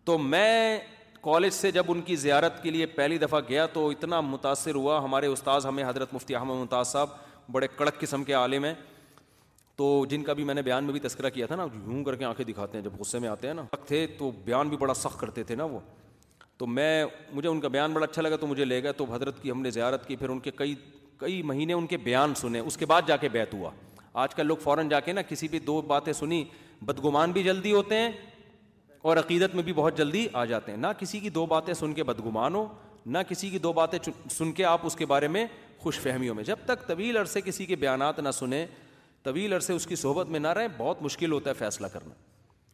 [0.06, 0.78] تو میں
[1.24, 4.98] کالج سے جب ان کی زیارت کے لیے پہلی دفعہ گیا تو اتنا متاثر ہوا
[5.04, 7.10] ہمارے استاذ ہمیں حضرت مفتی احمد ممتاز صاحب
[7.52, 8.74] بڑے کڑک قسم کے عالم ہیں
[9.78, 12.16] تو جن کا بھی میں نے بیان میں بھی تذکرہ کیا تھا نا یوں کر
[12.16, 14.78] کے آنکھیں دکھاتے ہیں جب غصے میں آتے ہیں نا حق تھے تو بیان بھی
[14.78, 15.80] بڑا سخت کرتے تھے نا وہ
[16.58, 16.94] تو میں
[17.34, 19.62] مجھے ان کا بیان بڑا اچھا لگا تو مجھے لے گیا تو حضرت کی ہم
[19.62, 20.76] نے زیارت کی پھر ان کے کئی
[21.20, 23.72] کئی مہینے ان کے بیان سنے اس کے بعد جا کے بیت ہوا
[24.26, 26.44] آج کل لوگ فوراً جا کے نا کسی بھی دو باتیں سنی
[26.86, 28.12] بدگمان بھی جلدی ہوتے ہیں
[29.10, 31.94] اور عقیدت میں بھی بہت جلدی آ جاتے ہیں نہ کسی کی دو باتیں سن
[31.94, 32.66] کے بدگمان ہو
[33.06, 33.98] نہ کسی کی دو باتیں
[34.32, 35.46] سن کے آپ اس کے بارے میں
[35.80, 38.66] خوش فہمیوں میں جب تک طویل عرصے کسی کے بیانات نہ سنیں
[39.24, 42.14] طویل عرصے اس کی صحبت میں نہ رہیں بہت مشکل ہوتا ہے فیصلہ کرنا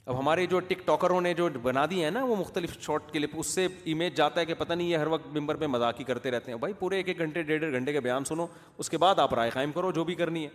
[0.06, 3.32] اب ہمارے جو ٹک ٹاکروں نے جو بنا دی ہیں نا وہ مختلف شارٹ کلپ
[3.40, 6.32] اس سے ایمیج جاتا ہے کہ پتہ نہیں یہ ہر وقت ممبر میں مذاقی کرتے
[6.32, 8.98] رہتے ہیں بھائی پورے ایک ایک گھنٹے ڈیڑھ ڈیڑھ گھنٹے کے بیان سنو اس کے
[9.06, 10.50] بعد آپ رائے قائم کرو جو بھی کرنی ہے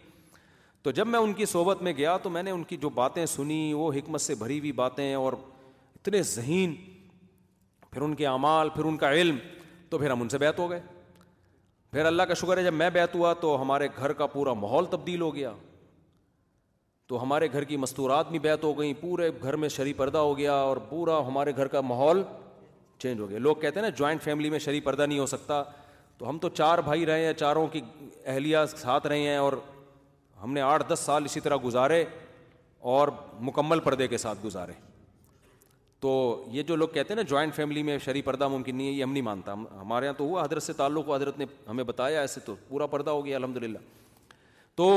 [0.88, 3.24] تو جب میں ان کی صحبت میں گیا تو میں نے ان کی جو باتیں
[3.26, 5.32] سنی وہ حکمت سے بھری ہوئی باتیں اور
[5.96, 6.74] اتنے ذہین
[7.90, 9.36] پھر ان کے اعمال پھر ان کا علم
[9.90, 10.80] تو پھر ہم ان سے بیت ہو گئے
[11.90, 14.86] پھر اللہ کا شکر ہے جب میں بیت ہوا تو ہمارے گھر کا پورا ماحول
[14.90, 15.52] تبدیل ہو گیا
[17.08, 20.36] تو ہمارے گھر کی مستورات بھی بیت ہو گئیں پورے گھر میں شری پردہ ہو
[20.38, 22.22] گیا اور پورا ہمارے گھر کا ماحول
[23.02, 25.62] چینج ہو گیا لوگ کہتے ہیں نا جوائنٹ فیملی میں شری پردہ نہیں ہو سکتا
[26.18, 27.80] تو ہم تو چار بھائی رہے ہیں چاروں کی
[28.24, 29.52] اہلیہ ساتھ رہے ہیں اور
[30.42, 32.04] ہم نے آٹھ دس سال اسی طرح گزارے
[32.90, 33.08] اور
[33.48, 34.72] مکمل پردے کے ساتھ گزارے
[36.00, 36.10] تو
[36.52, 39.02] یہ جو لوگ کہتے ہیں نا جوائنٹ فیملی میں شرح پردہ ممکن نہیں ہے یہ
[39.02, 42.20] ہم نہیں مانتا ہم ہمارے یہاں تو ہوا حضرت سے تعلق حضرت نے ہمیں بتایا
[42.20, 43.78] ایسے تو پورا پردہ ہو گیا الحمد للہ
[44.76, 44.88] تو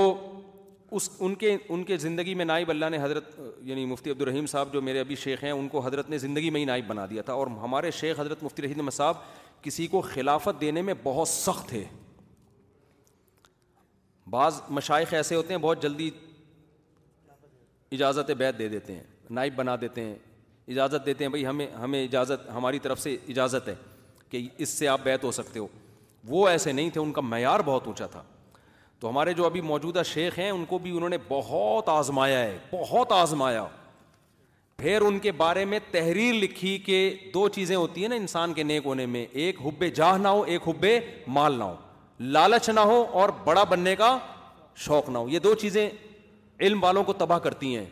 [0.96, 4.46] اس ان کے ان کے زندگی میں نائب اللہ نے حضرت یعنی مفتی عبد الرحیم
[4.54, 7.06] صاحب جو میرے ابھی شیخ ہیں ان کو حضرت نے زندگی میں ہی نائب بنا
[7.10, 9.18] دیا تھا اور ہمارے شیخ حضرت مفتی رحیم صاحب
[9.64, 11.84] کسی کو خلافت دینے میں بہت سخت تھے
[14.32, 16.10] بعض مشائق ایسے ہوتے ہیں بہت جلدی
[17.96, 19.04] اجازت بیت دے دیتے ہیں
[19.38, 20.16] نائب بنا دیتے ہیں
[20.74, 23.74] اجازت دیتے ہیں بھائی ہمیں ہمیں اجازت ہماری طرف سے اجازت ہے
[24.32, 25.68] کہ اس سے آپ بیت ہو سکتے ہو
[26.34, 28.22] وہ ایسے نہیں تھے ان کا معیار بہت اونچا تھا
[29.00, 32.58] تو ہمارے جو ابھی موجودہ شیخ ہیں ان کو بھی انہوں نے بہت آزمایا ہے
[32.72, 33.66] بہت آزمایا
[34.78, 36.98] پھر ان کے بارے میں تحریر لکھی کہ
[37.34, 40.42] دو چیزیں ہوتی ہیں نا انسان کے نیک ہونے میں ایک حب جاہ نہ ہو
[40.54, 40.86] ایک حب
[41.40, 41.76] مال نہ ہو
[42.34, 44.18] لالچ نہ ہو اور بڑا بننے کا
[44.86, 45.90] شوق نہ ہو یہ دو چیزیں
[46.60, 47.86] علم والوں کو تباہ کرتی ہیں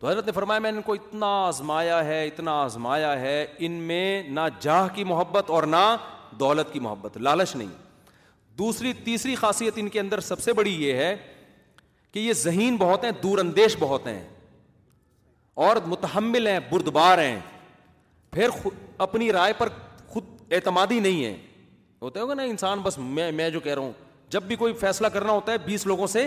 [0.00, 3.72] تو حضرت نے فرمایا میں نے ان کو اتنا آزمایا ہے اتنا آزمایا ہے ان
[3.90, 5.84] میں نہ جاہ کی محبت اور نہ
[6.40, 7.68] دولت کی محبت لالچ نہیں
[8.58, 11.14] دوسری تیسری خاصیت ان کے اندر سب سے بڑی یہ ہے
[12.12, 14.22] کہ یہ ذہین بہت ہیں دور اندیش بہت ہیں
[15.66, 17.38] اور متحمل ہیں بردبار ہیں
[18.32, 18.48] پھر
[19.06, 19.68] اپنی رائے پر
[20.12, 21.36] خود اعتمادی نہیں ہیں
[22.02, 23.92] ہوتا ہوگا نا انسان بس میں میں جو کہہ رہا ہوں
[24.30, 26.26] جب بھی کوئی فیصلہ کرنا ہوتا ہے بیس لوگوں سے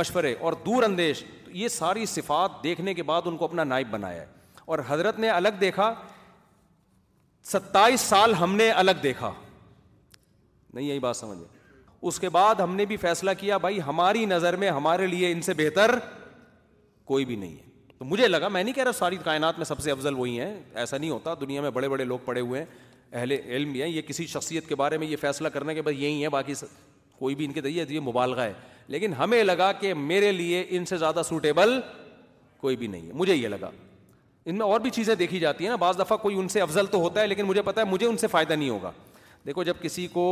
[0.00, 3.88] مشورے اور دور اندیش تو یہ ساری صفات دیکھنے کے بعد ان کو اپنا نائب
[3.90, 4.26] بنایا ہے
[4.64, 5.92] اور حضرت نے الگ دیکھا
[7.52, 9.32] ستائیس سال ہم نے الگ دیکھا
[10.74, 11.44] نہیں یہی بات سمجھے
[12.08, 15.40] اس کے بعد ہم نے بھی فیصلہ کیا بھائی ہماری نظر میں ہمارے لیے ان
[15.42, 15.94] سے بہتر
[17.12, 19.80] کوئی بھی نہیں ہے تو مجھے لگا میں نہیں کہہ رہا ساری کائنات میں سب
[19.80, 22.66] سے افضل وہی ہیں ایسا نہیں ہوتا دنیا میں بڑے بڑے لوگ پڑے ہوئے ہیں
[23.14, 26.22] اہل علم یا یہ کسی شخصیت کے بارے میں یہ فیصلہ کرنا کہ بس یہی
[26.22, 26.54] ہے باقی
[27.18, 28.52] کوئی بھی ان کے دئیے یہ مبالغہ ہے
[28.94, 31.78] لیکن ہمیں لگا کہ میرے لیے ان سے زیادہ سوٹیبل
[32.60, 33.70] کوئی بھی نہیں ہے مجھے یہ لگا
[34.44, 36.86] ان میں اور بھی چیزیں دیکھی جاتی ہیں نا بعض دفعہ کوئی ان سے افضل
[36.90, 38.90] تو ہوتا ہے لیکن مجھے پتا ہے مجھے ان سے فائدہ نہیں ہوگا
[39.46, 40.24] دیکھو جب کسی کو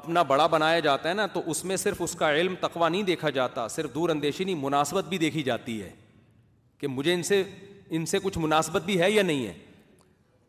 [0.00, 3.02] اپنا بڑا بنایا جاتا ہے نا تو اس میں صرف اس کا علم تقوا نہیں
[3.02, 5.90] دیکھا جاتا صرف دور اندیشی نہیں مناسبت بھی دیکھی جاتی ہے
[6.80, 7.42] کہ مجھے ان سے
[7.90, 9.52] ان سے کچھ مناسبت بھی ہے یا نہیں ہے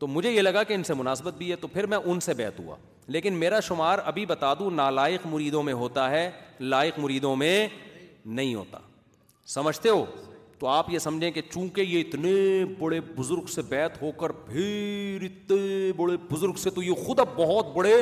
[0.01, 2.33] تو مجھے یہ لگا کہ ان سے مناسبت بھی ہے تو پھر میں ان سے
[2.37, 2.75] بیت ہوا
[3.15, 7.67] لیکن میرا شمار ابھی بتا دوں نالائق مریدوں میں ہوتا ہے لائق مریدوں میں
[8.39, 8.77] نہیں ہوتا
[9.55, 10.03] سمجھتے ہو
[10.59, 12.33] تو آپ یہ سمجھیں کہ چونکہ یہ اتنے
[12.79, 17.35] بڑے بزرگ سے بیت ہو کر پھر اتنے بڑے بزرگ سے تو یہ خود اب
[17.37, 17.93] بہت بڑے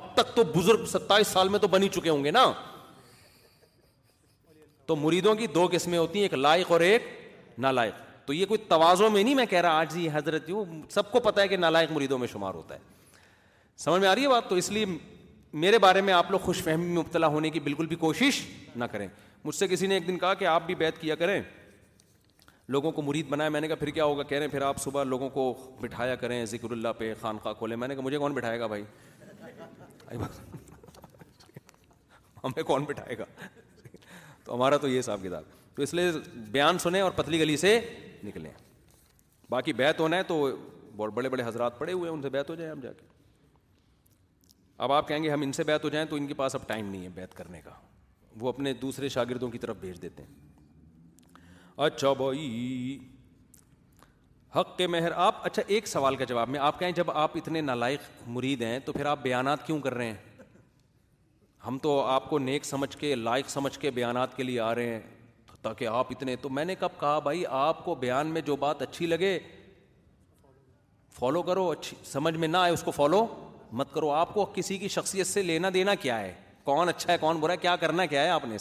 [0.00, 2.50] اب تک تو بزرگ ستائیس سال میں تو بنی چکے ہوں گے نا
[4.86, 7.12] تو مریدوں کی دو قسمیں ہوتی ہیں ایک لائق اور ایک
[7.66, 11.10] نالائق تو یہ کوئی توازوں میں نہیں میں کہہ رہا آج جی حضرت وہ سب
[11.10, 12.80] کو پتا ہے کہ نالائق مریدوں میں شمار ہوتا ہے
[13.84, 14.84] سمجھ میں آ رہی ہے بات تو اس لیے
[15.64, 18.40] میرے بارے میں آپ لوگ خوش فہمی میں مبتلا ہونے کی بالکل بھی کوشش
[18.76, 19.06] نہ کریں
[19.44, 21.40] مجھ سے کسی نے ایک دن کہا کہ آپ بھی بیت کیا کریں
[22.74, 24.78] لوگوں کو مرید بنایا میں نے کہا پھر کیا ہوگا کہہ رہے ہیں پھر آپ
[24.82, 28.18] صبح لوگوں کو بٹھایا کریں ذکر اللہ پہ خان کھولیں کھولے میں نے کہا مجھے
[28.18, 28.82] کون بٹھائے گا بھائی
[32.44, 33.24] ہمیں کون بٹھائے گا
[34.44, 36.10] تو ہمارا تو یہ حساب کتاب تو اس لیے
[36.52, 37.78] بیان سنیں اور پتلی گلی سے
[38.24, 38.50] نکلے
[39.50, 40.46] باقی بیت ہونا ہے تو
[40.96, 43.06] بڑے بڑے حضرات پڑے ہوئے ہیں ان سے بیت ہو جائیں جا کے
[44.84, 46.66] اب آپ کہیں گے ہم ان سے بیت ہو جائیں تو ان کے پاس اب
[46.68, 47.70] ٹائم نہیں ہے بیت کرنے کا
[48.40, 50.44] وہ اپنے دوسرے شاگردوں کی طرف بھیج دیتے ہیں
[51.86, 52.98] اچھا بھائی
[54.56, 57.60] حق کے مہر آپ اچھا ایک سوال کا جواب میں آپ کہیں جب آپ اتنے
[57.60, 58.00] نالائق
[58.36, 60.42] مرید ہیں تو پھر آپ بیانات کیوں کر رہے ہیں
[61.66, 64.94] ہم تو آپ کو نیک سمجھ کے لائق سمجھ کے بیانات کے لیے آ رہے
[64.94, 65.00] ہیں
[65.66, 68.82] تاکہ آپ اتنے تو میں نے کب کہا بھائی آپ کو بیان میں جو بات
[68.82, 69.38] اچھی لگے
[71.18, 73.24] فالو کرو اچھی سمجھ میں نہ آئے اس کو فالو
[73.80, 76.32] مت کرو آپ کو کسی کی شخصیت سے لینا دینا کیا ہے
[76.68, 78.56] کون اچھا ہے کون برا ہے کیا کرنا کیا ہے آپ نے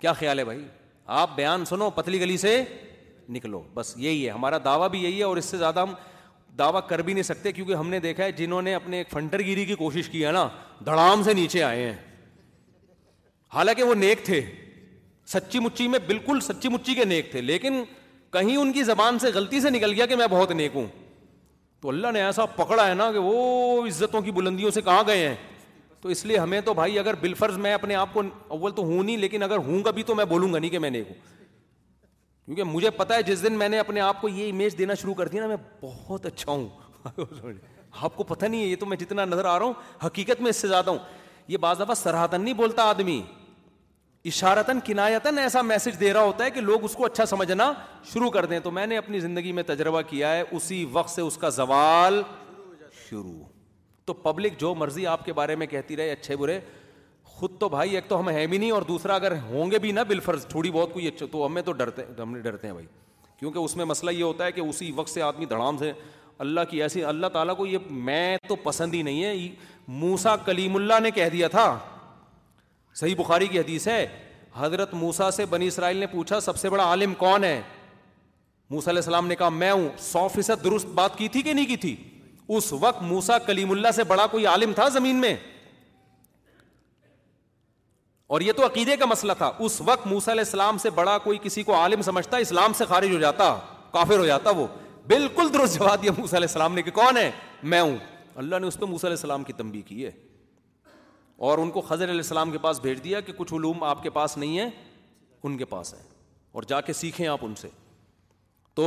[0.00, 0.66] کیا خیال ہے بھائی
[1.22, 2.52] آپ بیان سنو پتلی گلی سے
[3.36, 5.92] نکلو بس یہی ہے ہمارا دعویٰ بھی یہی ہے اور اس سے زیادہ ہم
[6.58, 9.40] دعویٰ کر بھی نہیں سکتے کیونکہ ہم نے دیکھا ہے جنہوں نے اپنے ایک فنٹر
[9.50, 10.48] گیری کی کوشش کی ہے نا
[10.86, 11.96] دڑام سے نیچے آئے ہیں
[13.54, 14.40] حالانکہ وہ نیک تھے
[15.32, 17.82] سچی مچی میں بالکل سچی مچی کے نیک تھے لیکن
[18.32, 20.86] کہیں ان کی زبان سے غلطی سے نکل گیا کہ میں بہت نیک ہوں
[21.82, 25.26] تو اللہ نے ایسا پکڑا ہے نا کہ وہ عزتوں کی بلندیوں سے کہاں گئے
[25.28, 25.34] ہیں
[26.00, 28.22] تو اس لیے ہمیں تو بھائی اگر بالفرض میں اپنے آپ کو
[28.56, 30.78] اول تو ہوں نہیں لیکن اگر ہوں گا بھی تو میں بولوں گا نہیں کہ
[30.84, 31.14] میں نیک ہوں
[32.44, 35.14] کیونکہ مجھے پتا ہے جس دن میں نے اپنے آپ کو یہ امیج دینا شروع
[35.14, 36.66] کر دیا نا میں بہت اچھا ہوں
[38.00, 40.50] آپ کو پتہ نہیں ہے یہ تو میں جتنا نظر آ رہا ہوں حقیقت میں
[40.50, 40.98] اس سے زیادہ ہوں
[41.48, 43.20] یہ بعض دفعہ سرحدن نہیں بولتا آدمی
[44.28, 47.72] اشارتاً کنایتن ایسا میسج دے رہا ہوتا ہے کہ لوگ اس کو اچھا سمجھنا
[48.12, 51.22] شروع کر دیں تو میں نے اپنی زندگی میں تجربہ کیا ہے اسی وقت سے
[51.22, 52.22] اس کا زوال
[53.08, 53.42] شروع
[54.06, 56.58] تو پبلک جو مرضی آپ کے بارے میں کہتی رہے اچھے برے
[57.38, 59.92] خود تو بھائی ایک تو ہم ہیں بھی نہیں اور دوسرا اگر ہوں گے بھی
[59.92, 62.86] نا بالفرض تھوڑی بہت کوئی اچھا تو ہمیں تو ڈرتے ہم نہیں ڈرتے ہیں بھائی
[63.38, 65.92] کیونکہ اس میں مسئلہ یہ ہوتا ہے کہ اسی وقت سے آدمی دھڑام سے
[66.44, 69.34] اللہ کی ایسی اللہ تعالیٰ کو یہ میں تو پسند ہی نہیں ہے
[70.02, 71.64] موسا کلیم اللہ نے کہہ دیا تھا
[73.00, 74.06] صحیح بخاری کی حدیث ہے
[74.56, 77.60] حضرت موسا سے بنی اسرائیل نے پوچھا سب سے بڑا عالم کون ہے
[78.70, 81.66] موسا علیہ السلام نے کہا میں ہوں سو فیصد درست بات کی تھی کہ نہیں
[81.66, 81.94] کی تھی
[82.58, 85.34] اس وقت موسا کلیم اللہ سے بڑا کوئی عالم تھا زمین میں
[88.36, 91.38] اور یہ تو عقیدے کا مسئلہ تھا اس وقت موسا علیہ السلام سے بڑا کوئی
[91.42, 93.54] کسی کو عالم سمجھتا اسلام سے خارج ہو جاتا
[93.92, 94.66] کافر ہو جاتا وہ
[95.14, 97.30] بالکل درست جواب دیا موسا علیہ السلام نے کہ کون ہے
[97.74, 97.96] میں ہوں
[98.44, 100.10] اللہ نے اس پہ موسا علیہ السلام کی تمبی کی ہے
[101.46, 104.10] اور ان کو خضر علیہ السلام کے پاس بھیج دیا کہ کچھ علوم آپ کے
[104.10, 104.68] پاس نہیں ہیں
[105.42, 106.00] ان کے پاس ہیں
[106.54, 107.68] اور جا کے سیکھیں آپ ان سے
[108.76, 108.86] تو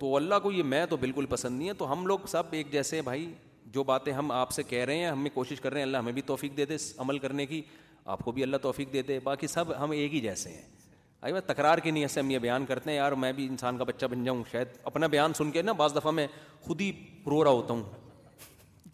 [0.00, 2.70] تو اللہ کو یہ میں تو بالکل پسند نہیں ہے تو ہم لوگ سب ایک
[2.72, 3.26] جیسے ہیں بھائی
[3.74, 6.12] جو باتیں ہم آپ سے کہہ رہے ہیں ہمیں کوشش کر رہے ہیں اللہ ہمیں
[6.12, 7.60] بھی توفیق دے دے عمل کرنے کی
[8.14, 10.62] آپ کو بھی اللہ توفیق دے دے باقی سب ہم ایک ہی جیسے ہیں
[11.20, 13.78] آئی بات تکرار کی نیت سے ہم یہ بیان کرتے ہیں یار میں بھی انسان
[13.78, 16.26] کا بچہ بن جاؤں شاید اپنا بیان سن کے نا بعض دفعہ میں
[16.66, 16.90] خود ہی
[17.26, 17.82] رو رہا ہوتا ہوں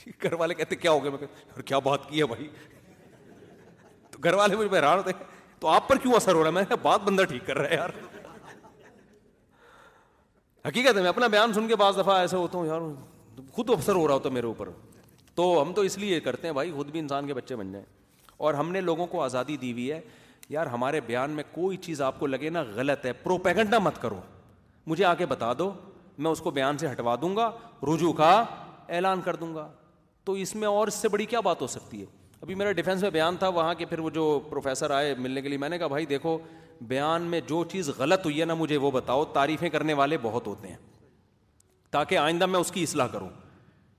[0.22, 2.48] گھر والے کہتے کیا ہو گیا میں اور کیا بات کی ہے بھائی
[4.16, 5.10] تو گھر والے مجھے بہران ہوتے
[5.60, 7.74] تو آپ پر کیوں اثر ہو رہا ہے میں بات بندہ ٹھیک کر رہا ہے
[7.76, 7.90] یار
[10.66, 12.80] حقیقت ہے میں اپنا بیان سن کے بعض دفعہ ایسے ہوتا ہوں یار
[13.54, 14.68] خود افسر ہو رہا ہوتا میرے اوپر
[15.34, 17.84] تو ہم تو اس لیے کرتے ہیں بھائی خود بھی انسان کے بچے بن جائیں
[18.46, 20.00] اور ہم نے لوگوں کو آزادی دی ہوئی ہے
[20.48, 24.20] یار ہمارے بیان میں کوئی چیز آپ کو لگے نا غلط ہے پروپیگنڈا مت کرو
[24.86, 25.70] مجھے آ کے بتا دو
[26.24, 27.50] میں اس کو بیان سے ہٹوا دوں گا
[27.94, 28.32] رجوع کا
[28.88, 29.68] اعلان کر دوں گا
[30.24, 32.06] تو اس میں اور اس سے بڑی کیا بات ہو سکتی ہے
[32.42, 35.48] ابھی میرا ڈیفینس میں بیان تھا وہاں کے پھر وہ جو پروفیسر آئے ملنے کے
[35.48, 36.36] لیے میں نے کہا بھائی دیکھو
[36.88, 40.46] بیان میں جو چیز غلط ہوئی ہے نا مجھے وہ بتاؤ تعریفیں کرنے والے بہت
[40.46, 40.76] ہوتے ہیں
[41.92, 43.28] تاکہ آئندہ میں اس کی اصلاح کروں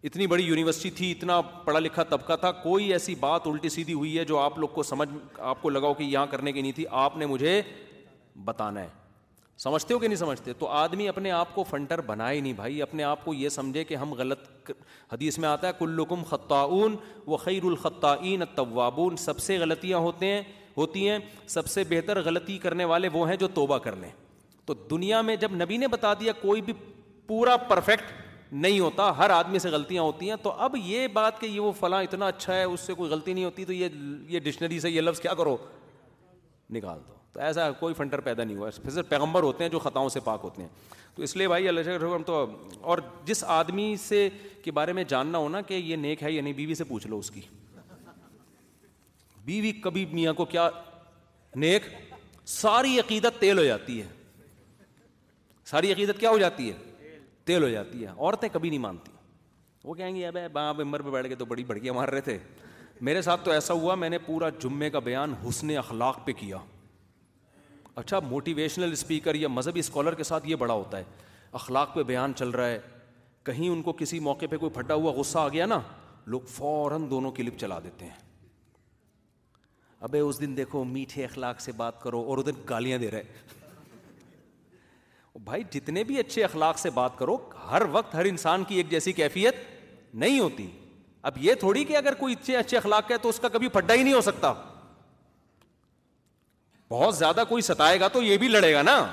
[0.07, 4.17] اتنی بڑی یونیورسٹی تھی اتنا پڑھا لکھا طبقہ تھا کوئی ایسی بات الٹی سیدھی ہوئی
[4.17, 5.09] ہے جو آپ لوگ کو سمجھ
[5.39, 7.61] آپ کو لگاؤ کہ یہاں کرنے کی نہیں تھی آپ نے مجھے
[8.45, 8.88] بتانا ہے
[9.63, 13.03] سمجھتے ہو کہ نہیں سمجھتے تو آدمی اپنے آپ کو فنٹر بنائے نہیں بھائی اپنے
[13.03, 14.71] آپ کو یہ سمجھے کہ ہم غلط
[15.13, 16.95] حدیث میں آتا ہے کلکم خطاون
[17.27, 20.41] و خیر الخطین طوابون سب سے غلطیاں ہوتے ہیں
[20.77, 21.17] ہوتی ہیں
[21.57, 24.09] سب سے بہتر غلطی کرنے والے وہ ہیں جو توبہ کر لیں
[24.65, 26.73] تو دنیا میں جب نبی نے بتا دیا کوئی بھی
[27.27, 28.11] پورا پرفیکٹ
[28.51, 31.71] نہیں ہوتا ہر آدمی سے غلطیاں ہوتی ہیں تو اب یہ بات کہ یہ وہ
[31.79, 33.89] فلاں اتنا اچھا ہے اس سے کوئی غلطی نہیں ہوتی تو یہ
[34.35, 35.57] یہ ڈکشنری سے یہ لفظ کیا کرو
[36.75, 40.07] نکال دو تو ایسا کوئی فنٹر پیدا نہیں ہوا پھر پیغمبر ہوتے ہیں جو خطاؤں
[40.09, 40.69] سے پاک ہوتے ہیں
[41.15, 42.35] تو اس لیے بھائی اللہ ہم تو
[42.91, 44.27] اور جس آدمی سے
[44.63, 47.29] کے بارے میں جاننا ہونا کہ یہ نیک ہے یعنی بیوی سے پوچھ لو اس
[47.31, 47.41] کی
[49.45, 50.67] بیوی کبھی میاں کو کیا
[51.65, 51.83] نیک
[52.53, 54.07] ساری عقیدت تیل ہو جاتی ہے
[55.71, 57.17] ساری عقیدت کیا ہو جاتی ہے
[57.47, 59.11] تیل ہو جاتی ہے عورتیں کبھی نہیں مانتی
[59.83, 62.38] وہ کہیں گی اب باپ عمر پہ بیٹھ کے تو بڑی بڑکیاں مار رہے تھے
[63.09, 66.57] میرے ساتھ تو ایسا ہوا میں نے پورا جمعے کا بیان حسن اخلاق پہ کیا
[67.97, 71.03] اچھا موٹیویشنل اسپیکر یا مذہبی اسکالر کے ساتھ یہ بڑا ہوتا ہے
[71.59, 72.79] اخلاق پہ بیان چل رہا ہے
[73.45, 75.79] کہیں ان کو کسی موقع پہ کوئی پھٹا ہوا غصہ آ گیا نا
[76.33, 78.17] لوگ فوراً دونوں کلپ چلا دیتے ہیں
[80.07, 83.57] ابے اس دن دیکھو میٹھے اخلاق سے بات کرو اور ادھر گالیاں دے رہے
[85.43, 87.35] بھائی جتنے بھی اچھے اخلاق سے بات کرو
[87.71, 89.55] ہر وقت ہر انسان کی ایک جیسی کیفیت
[90.23, 90.67] نہیں ہوتی
[91.31, 93.93] اب یہ تھوڑی کہ اگر کوئی اچھے اچھے اخلاق ہے تو اس کا کبھی پھڈا
[93.93, 94.53] ہی نہیں ہو سکتا
[96.91, 99.05] بہت زیادہ کوئی ستائے گا تو یہ بھی لڑے گا نا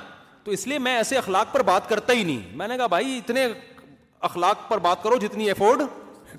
[0.45, 3.17] تو اس لیے میں ایسے اخلاق پر بات کرتا ہی نہیں میں نے کہا بھائی
[3.19, 3.47] اتنے
[4.29, 5.83] اخلاق پر بات کرو جتنی افورڈ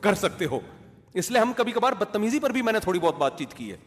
[0.02, 0.60] کر سکتے ہو
[1.22, 3.72] اس لیے ہم کبھی کبھار بدتمیزی پر بھی میں نے تھوڑی بہت بات چیت کی
[3.72, 3.78] ہے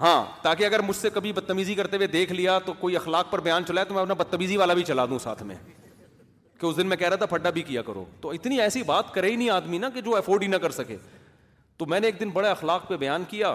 [0.00, 3.40] ہاں تاکہ اگر مجھ سے کبھی بدتمیزی کرتے ہوئے دیکھ لیا تو کوئی اخلاق پر
[3.40, 5.56] بیان چلایا تو میں اپنا بدتمیزی والا بھی چلا دوں ساتھ میں
[6.60, 9.12] کہ اس دن میں کہہ رہا تھا پھڈا بھی کیا کرو تو اتنی ایسی بات
[9.14, 10.96] کرے ہی نہیں آدمی نا کہ جو افورڈ ہی نہ کر سکے
[11.76, 13.54] تو میں نے ایک دن بڑے اخلاق پہ بیان کیا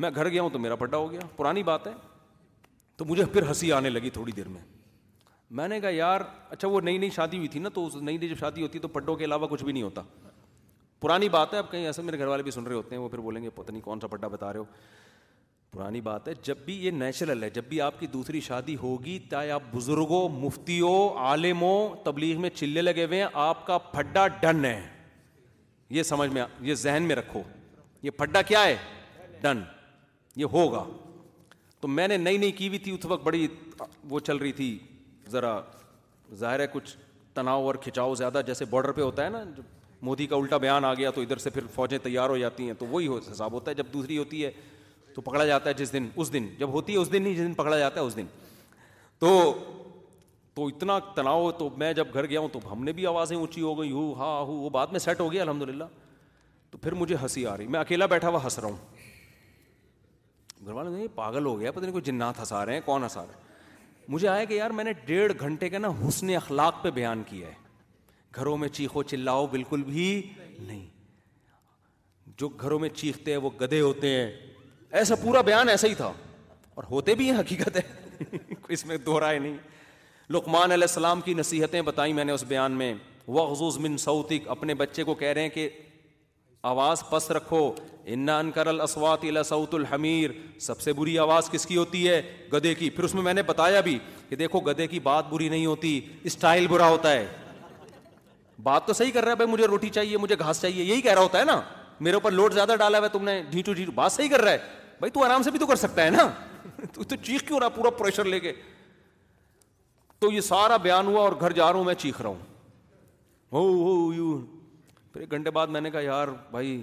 [0.00, 1.92] میں گھر گیا ہوں تو میرا پڈا ہو گیا پرانی بات ہے
[2.96, 4.60] تو مجھے پھر ہنسی آنے لگی تھوڑی دیر میں
[5.58, 6.20] میں نے کہا یار
[6.56, 8.82] اچھا وہ نئی نئی شادی ہوئی تھی نا تو نئی نئی جب شادی ہوتی ہے
[8.82, 10.02] تو پڈوں کے علاوہ کچھ بھی نہیں ہوتا
[11.04, 13.08] پرانی بات ہے اب کہیں ایسے میرے گھر والے بھی سن رہے ہوتے ہیں وہ
[13.14, 14.64] پھر بولیں گے پتہ نہیں کون سا پڈا بتا رہے ہو
[15.72, 19.18] پرانی بات ہے جب بھی یہ نیچرل ہے جب بھی آپ کی دوسری شادی ہوگی
[19.30, 20.94] چاہے آپ بزرگوں مفتیوں
[21.26, 24.80] عالموں تبلیغ میں چلے لگے ہوئے ہیں آپ کا پھڈا ڈن ہے
[25.98, 27.42] یہ سمجھ میں یہ ذہن میں رکھو
[28.02, 28.76] یہ پھڈا کیا ہے
[29.42, 29.62] ڈن
[30.40, 30.82] یہ ہوگا
[31.80, 33.46] تو میں نے نئی نئی کی ہوئی تھی اس وقت بڑی
[34.12, 34.68] وہ چل رہی تھی
[35.32, 35.52] ذرا
[36.42, 36.96] ظاہر ہے کچھ
[37.34, 39.76] تناؤ اور کھچاؤ زیادہ جیسے بارڈر پہ ہوتا ہے نا جب
[40.08, 42.72] مودی کا الٹا بیان آ گیا تو ادھر سے پھر فوجیں تیار ہو جاتی ہیں
[42.78, 44.50] تو وہی حساب ہوتا ہے جب دوسری ہوتی ہے
[45.14, 47.44] تو پکڑا جاتا ہے جس دن اس دن جب ہوتی ہے اس دن ہی جس
[47.46, 48.26] دن پکڑا جاتا ہے اس دن
[49.24, 49.32] تو
[50.54, 53.62] تو اتنا تناؤ تو میں جب گھر گیا ہوں تو ہم نے بھی آوازیں اونچی
[53.62, 55.84] ہو گئی ہو ہاں ہو وہ بعد میں سیٹ ہو گیا الحمد للہ
[56.70, 58.98] تو پھر مجھے ہنسی آ رہی میں اکیلا بیٹھا ہوا ہنس رہا ہوں
[60.66, 63.48] گھر پاگل ہو گیا پتہ نہیں کوئی جنات ہنسا رہے ہیں کون ہنسا رہے ہیں
[64.12, 67.48] مجھے آیا کہ یار میں نے ڈیڑھ گھنٹے کا نا حسن اخلاق پہ بیان کیا
[67.48, 67.52] ہے
[68.36, 70.06] گھروں میں چیخو چلاؤ بالکل بھی
[70.66, 70.84] نہیں
[72.38, 74.30] جو گھروں میں چیختے ہیں وہ گدے ہوتے ہیں
[74.98, 76.12] ایسا پورا بیان ایسا ہی تھا
[76.74, 78.36] اور ہوتے بھی ہیں حقیقت ہے
[78.76, 79.56] اس میں دوہرا ہے نہیں
[80.36, 82.92] لکمان علیہ السلام کی نصیحتیں بتائیں میں نے اس بیان میں
[83.28, 85.68] وغزوز من سعودی اپنے بچے کو کہہ رہے ہیں کہ
[86.62, 87.70] آواز پس رکھو
[88.14, 89.24] انا انکر السوات
[89.74, 90.30] الحمیر
[90.60, 92.20] سب سے بری آواز کس کی ہوتی ہے
[92.52, 93.98] گدے کی پھر اس میں میں نے بتایا بھی
[94.28, 95.98] کہ دیکھو گدے کی بات بری نہیں ہوتی
[96.30, 97.26] اسٹائل برا ہوتا ہے
[98.62, 101.12] بات تو صحیح کر رہا ہے بھائی مجھے روٹی چاہیے مجھے گھاس چاہیے یہی کہہ
[101.12, 101.60] رہا ہوتا ہے نا
[102.00, 104.52] میرے اوپر لوڈ زیادہ ڈالا ہوا ہے تم نے ڈھیٹو ڈھیٹو بات صحیح کر رہا
[104.52, 104.58] ہے
[105.00, 106.28] بھائی تو آرام سے بھی تو کر سکتا ہے نا
[106.92, 108.52] تو تو چیخ کیوں رہا پورا پریشر لے کے
[110.20, 112.48] تو یہ سارا بیان ہوا اور گھر جا رہا ہوں میں چیخ رہا ہوں
[113.52, 114.38] ہو
[115.12, 116.82] پھر ایک گھنٹے بعد میں نے کہا یار بھائی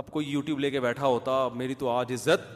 [0.00, 2.46] اب کوئی یوٹیوب لے کے بیٹھا ہوتا میری تو آج عزت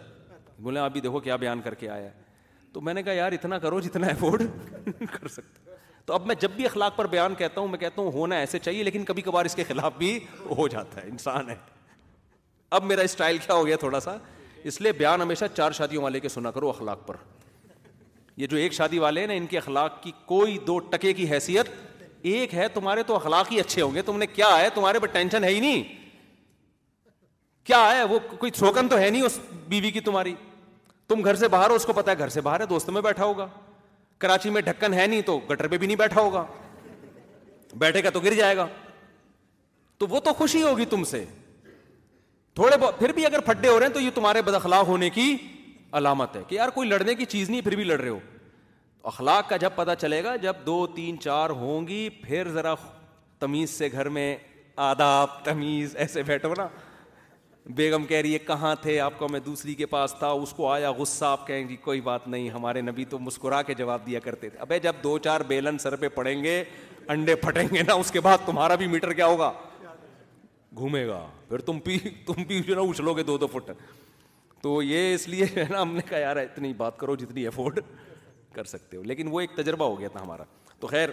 [0.63, 2.25] بولے ہاں، ابھی دیکھو کیا بیان کر کے آیا ہے
[2.73, 4.43] تو میں نے کہا یار اتنا کرو جتنا افورڈ
[5.13, 5.75] کر سکتے
[6.07, 8.59] تو اب میں جب بھی اخلاق پر بیان کہتا ہوں میں کہتا ہوں ہونا ایسے
[8.59, 10.19] چاہیے لیکن کبھی کبھار اس کے خلاف بھی
[10.59, 11.55] ہو جاتا ہے انسان ہے
[12.79, 14.17] اب میرا اسٹائل کیا ہو گیا تھوڑا سا
[14.71, 17.17] اس لیے بیان ہمیشہ چار شادیوں والے کے سنا کرو اخلاق پر
[18.37, 21.31] یہ جو ایک شادی والے ہیں نا ان کے اخلاق کی کوئی دو ٹکے کی
[21.31, 21.67] حیثیت
[22.35, 25.07] ایک ہے تمہارے تو اخلاق ہی اچھے ہوں گے تم نے کیا ہے تمہارے پہ
[25.13, 25.83] ٹینشن ہے ہی نہیں
[27.67, 30.35] کیا ہے وہ کوئی شوکن تو ہے نہیں اس بیوی کی تمہاری
[31.09, 33.03] تم گھر سے باہر ہو اس کو پتا ہے گھر سے باہر ہے دوستوں میں
[33.03, 33.47] بیٹھا ہوگا
[34.25, 36.45] کراچی میں ڈھکن ہے نہیں تو گٹر پہ بھی نہیں بیٹھا ہوگا
[37.85, 38.67] بیٹھے گا تو گر جائے گا
[39.99, 41.25] تو وہ تو خوشی ہوگی تم سے
[42.55, 45.35] تھوڑے بہت پھر بھی اگر پھڈے ہو رہے ہیں تو یہ تمہارے بدخلاق ہونے کی
[46.01, 48.19] علامت ہے کہ یار کوئی لڑنے کی چیز نہیں پھر بھی لڑ رہے ہو
[49.09, 52.75] اخلاق کا جب پتہ چلے گا جب دو تین چار ہوں گی پھر ذرا
[53.41, 54.35] تمیز سے گھر میں
[54.87, 56.67] آداب تمیز ایسے بیٹھو نا
[57.77, 60.69] بیگم کہہ رہی ہے کہاں تھے آپ کو میں دوسری کے پاس تھا اس کو
[60.73, 64.21] آیا غصہ آپ کہیں گی کوئی بات نہیں ہمارے نبی تو مسکرا کے جواب دیا
[64.25, 66.63] کرتے تھے ابے جب دو چار بیلن سر پہ پڑیں گے
[67.15, 69.53] انڈے پھٹیں گے نا اس کے بعد تمہارا بھی میٹر کیا ہوگا
[70.77, 73.71] گھومے گا پھر تم بھی تم بھی نا اچھلو گے دو دو فٹ
[74.63, 77.79] تو یہ اس لیے ہے نا ہم نے کہا یار اتنی بات کرو جتنی افورڈ
[78.57, 80.45] کر سکتے ہو لیکن وہ ایک تجربہ ہو گیا تھا ہمارا
[80.81, 81.09] تو خیر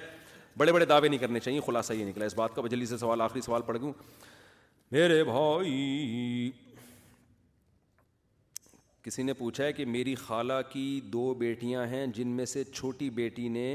[0.57, 3.21] بڑے بڑے دعوے نہیں کرنے چاہیے خلاصہ یہ نکلا اس بات کا جلدی سے سوال
[3.45, 4.11] سوال آخری پڑھ
[4.95, 5.77] میرے بھائی
[9.03, 10.83] کسی نے پوچھا ہے کہ میری خالہ کی
[11.13, 13.65] دو بیٹیاں ہیں جن میں سے چھوٹی بیٹی نے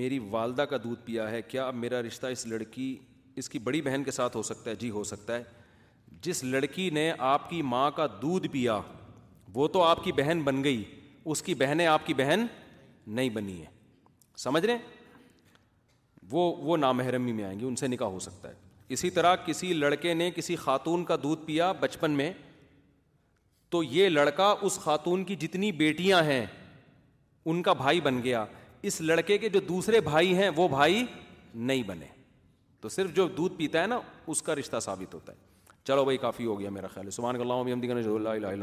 [0.00, 2.88] میری والدہ کا دودھ پیا ہے کیا اب میرا رشتہ اس لڑکی
[3.42, 6.88] اس کی بڑی بہن کے ساتھ ہو سکتا ہے جی ہو سکتا ہے جس لڑکی
[6.98, 8.80] نے آپ کی ماں کا دودھ پیا
[9.60, 10.84] وہ تو آپ کی بہن بن گئی
[11.32, 12.42] اس کی بہنیں آپ کی بہن
[13.14, 13.66] نہیں بنی ہے
[14.38, 14.76] سمجھ رہے
[16.30, 18.54] وہ وہ نامحرمی میں آئیں گی ان سے نکاح ہو سکتا ہے
[18.96, 22.32] اسی طرح کسی لڑکے نے کسی خاتون کا دودھ پیا بچپن میں
[23.70, 26.44] تو یہ لڑکا اس خاتون کی جتنی بیٹیاں ہیں
[27.50, 28.44] ان کا بھائی بن گیا
[28.90, 31.04] اس لڑکے کے جو دوسرے بھائی ہیں وہ بھائی
[31.70, 32.06] نہیں بنے
[32.80, 34.00] تو صرف جو دودھ پیتا ہے نا
[34.32, 35.38] اس کا رشتہ ثابت ہوتا ہے
[35.86, 38.54] چلو بھائی کافی ہو گیا میرا خیال ہے سبحان اللہ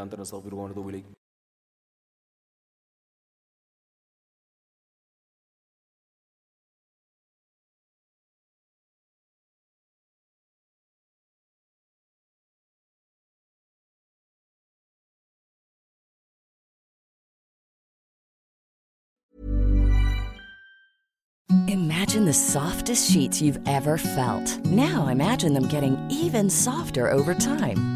[22.24, 24.66] The softest sheets you've ever felt.
[24.66, 27.82] Now imagine them getting even softer over time.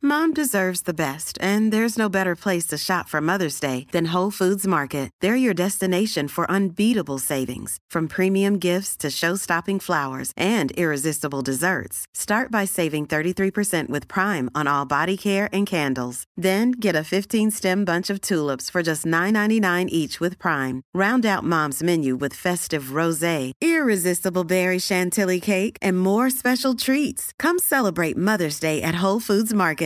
[0.00, 4.12] Mom deserves the best, and there's no better place to shop for Mother's Day than
[4.12, 5.10] Whole Foods Market.
[5.20, 12.06] They're your destination for unbeatable savings, from premium gifts to show-stopping flowers and irresistible desserts.
[12.14, 16.22] Start by saving 33% with Prime on all body care and candles.
[16.36, 20.82] Then get a 15-stem bunch of tulips for just $9.99 each with Prime.
[20.94, 27.32] Round out Mom's menu with festive rosé, irresistible berry chantilly cake, and more special treats.
[27.36, 29.76] Come celebrate Mother's Day at Whole Foods Market.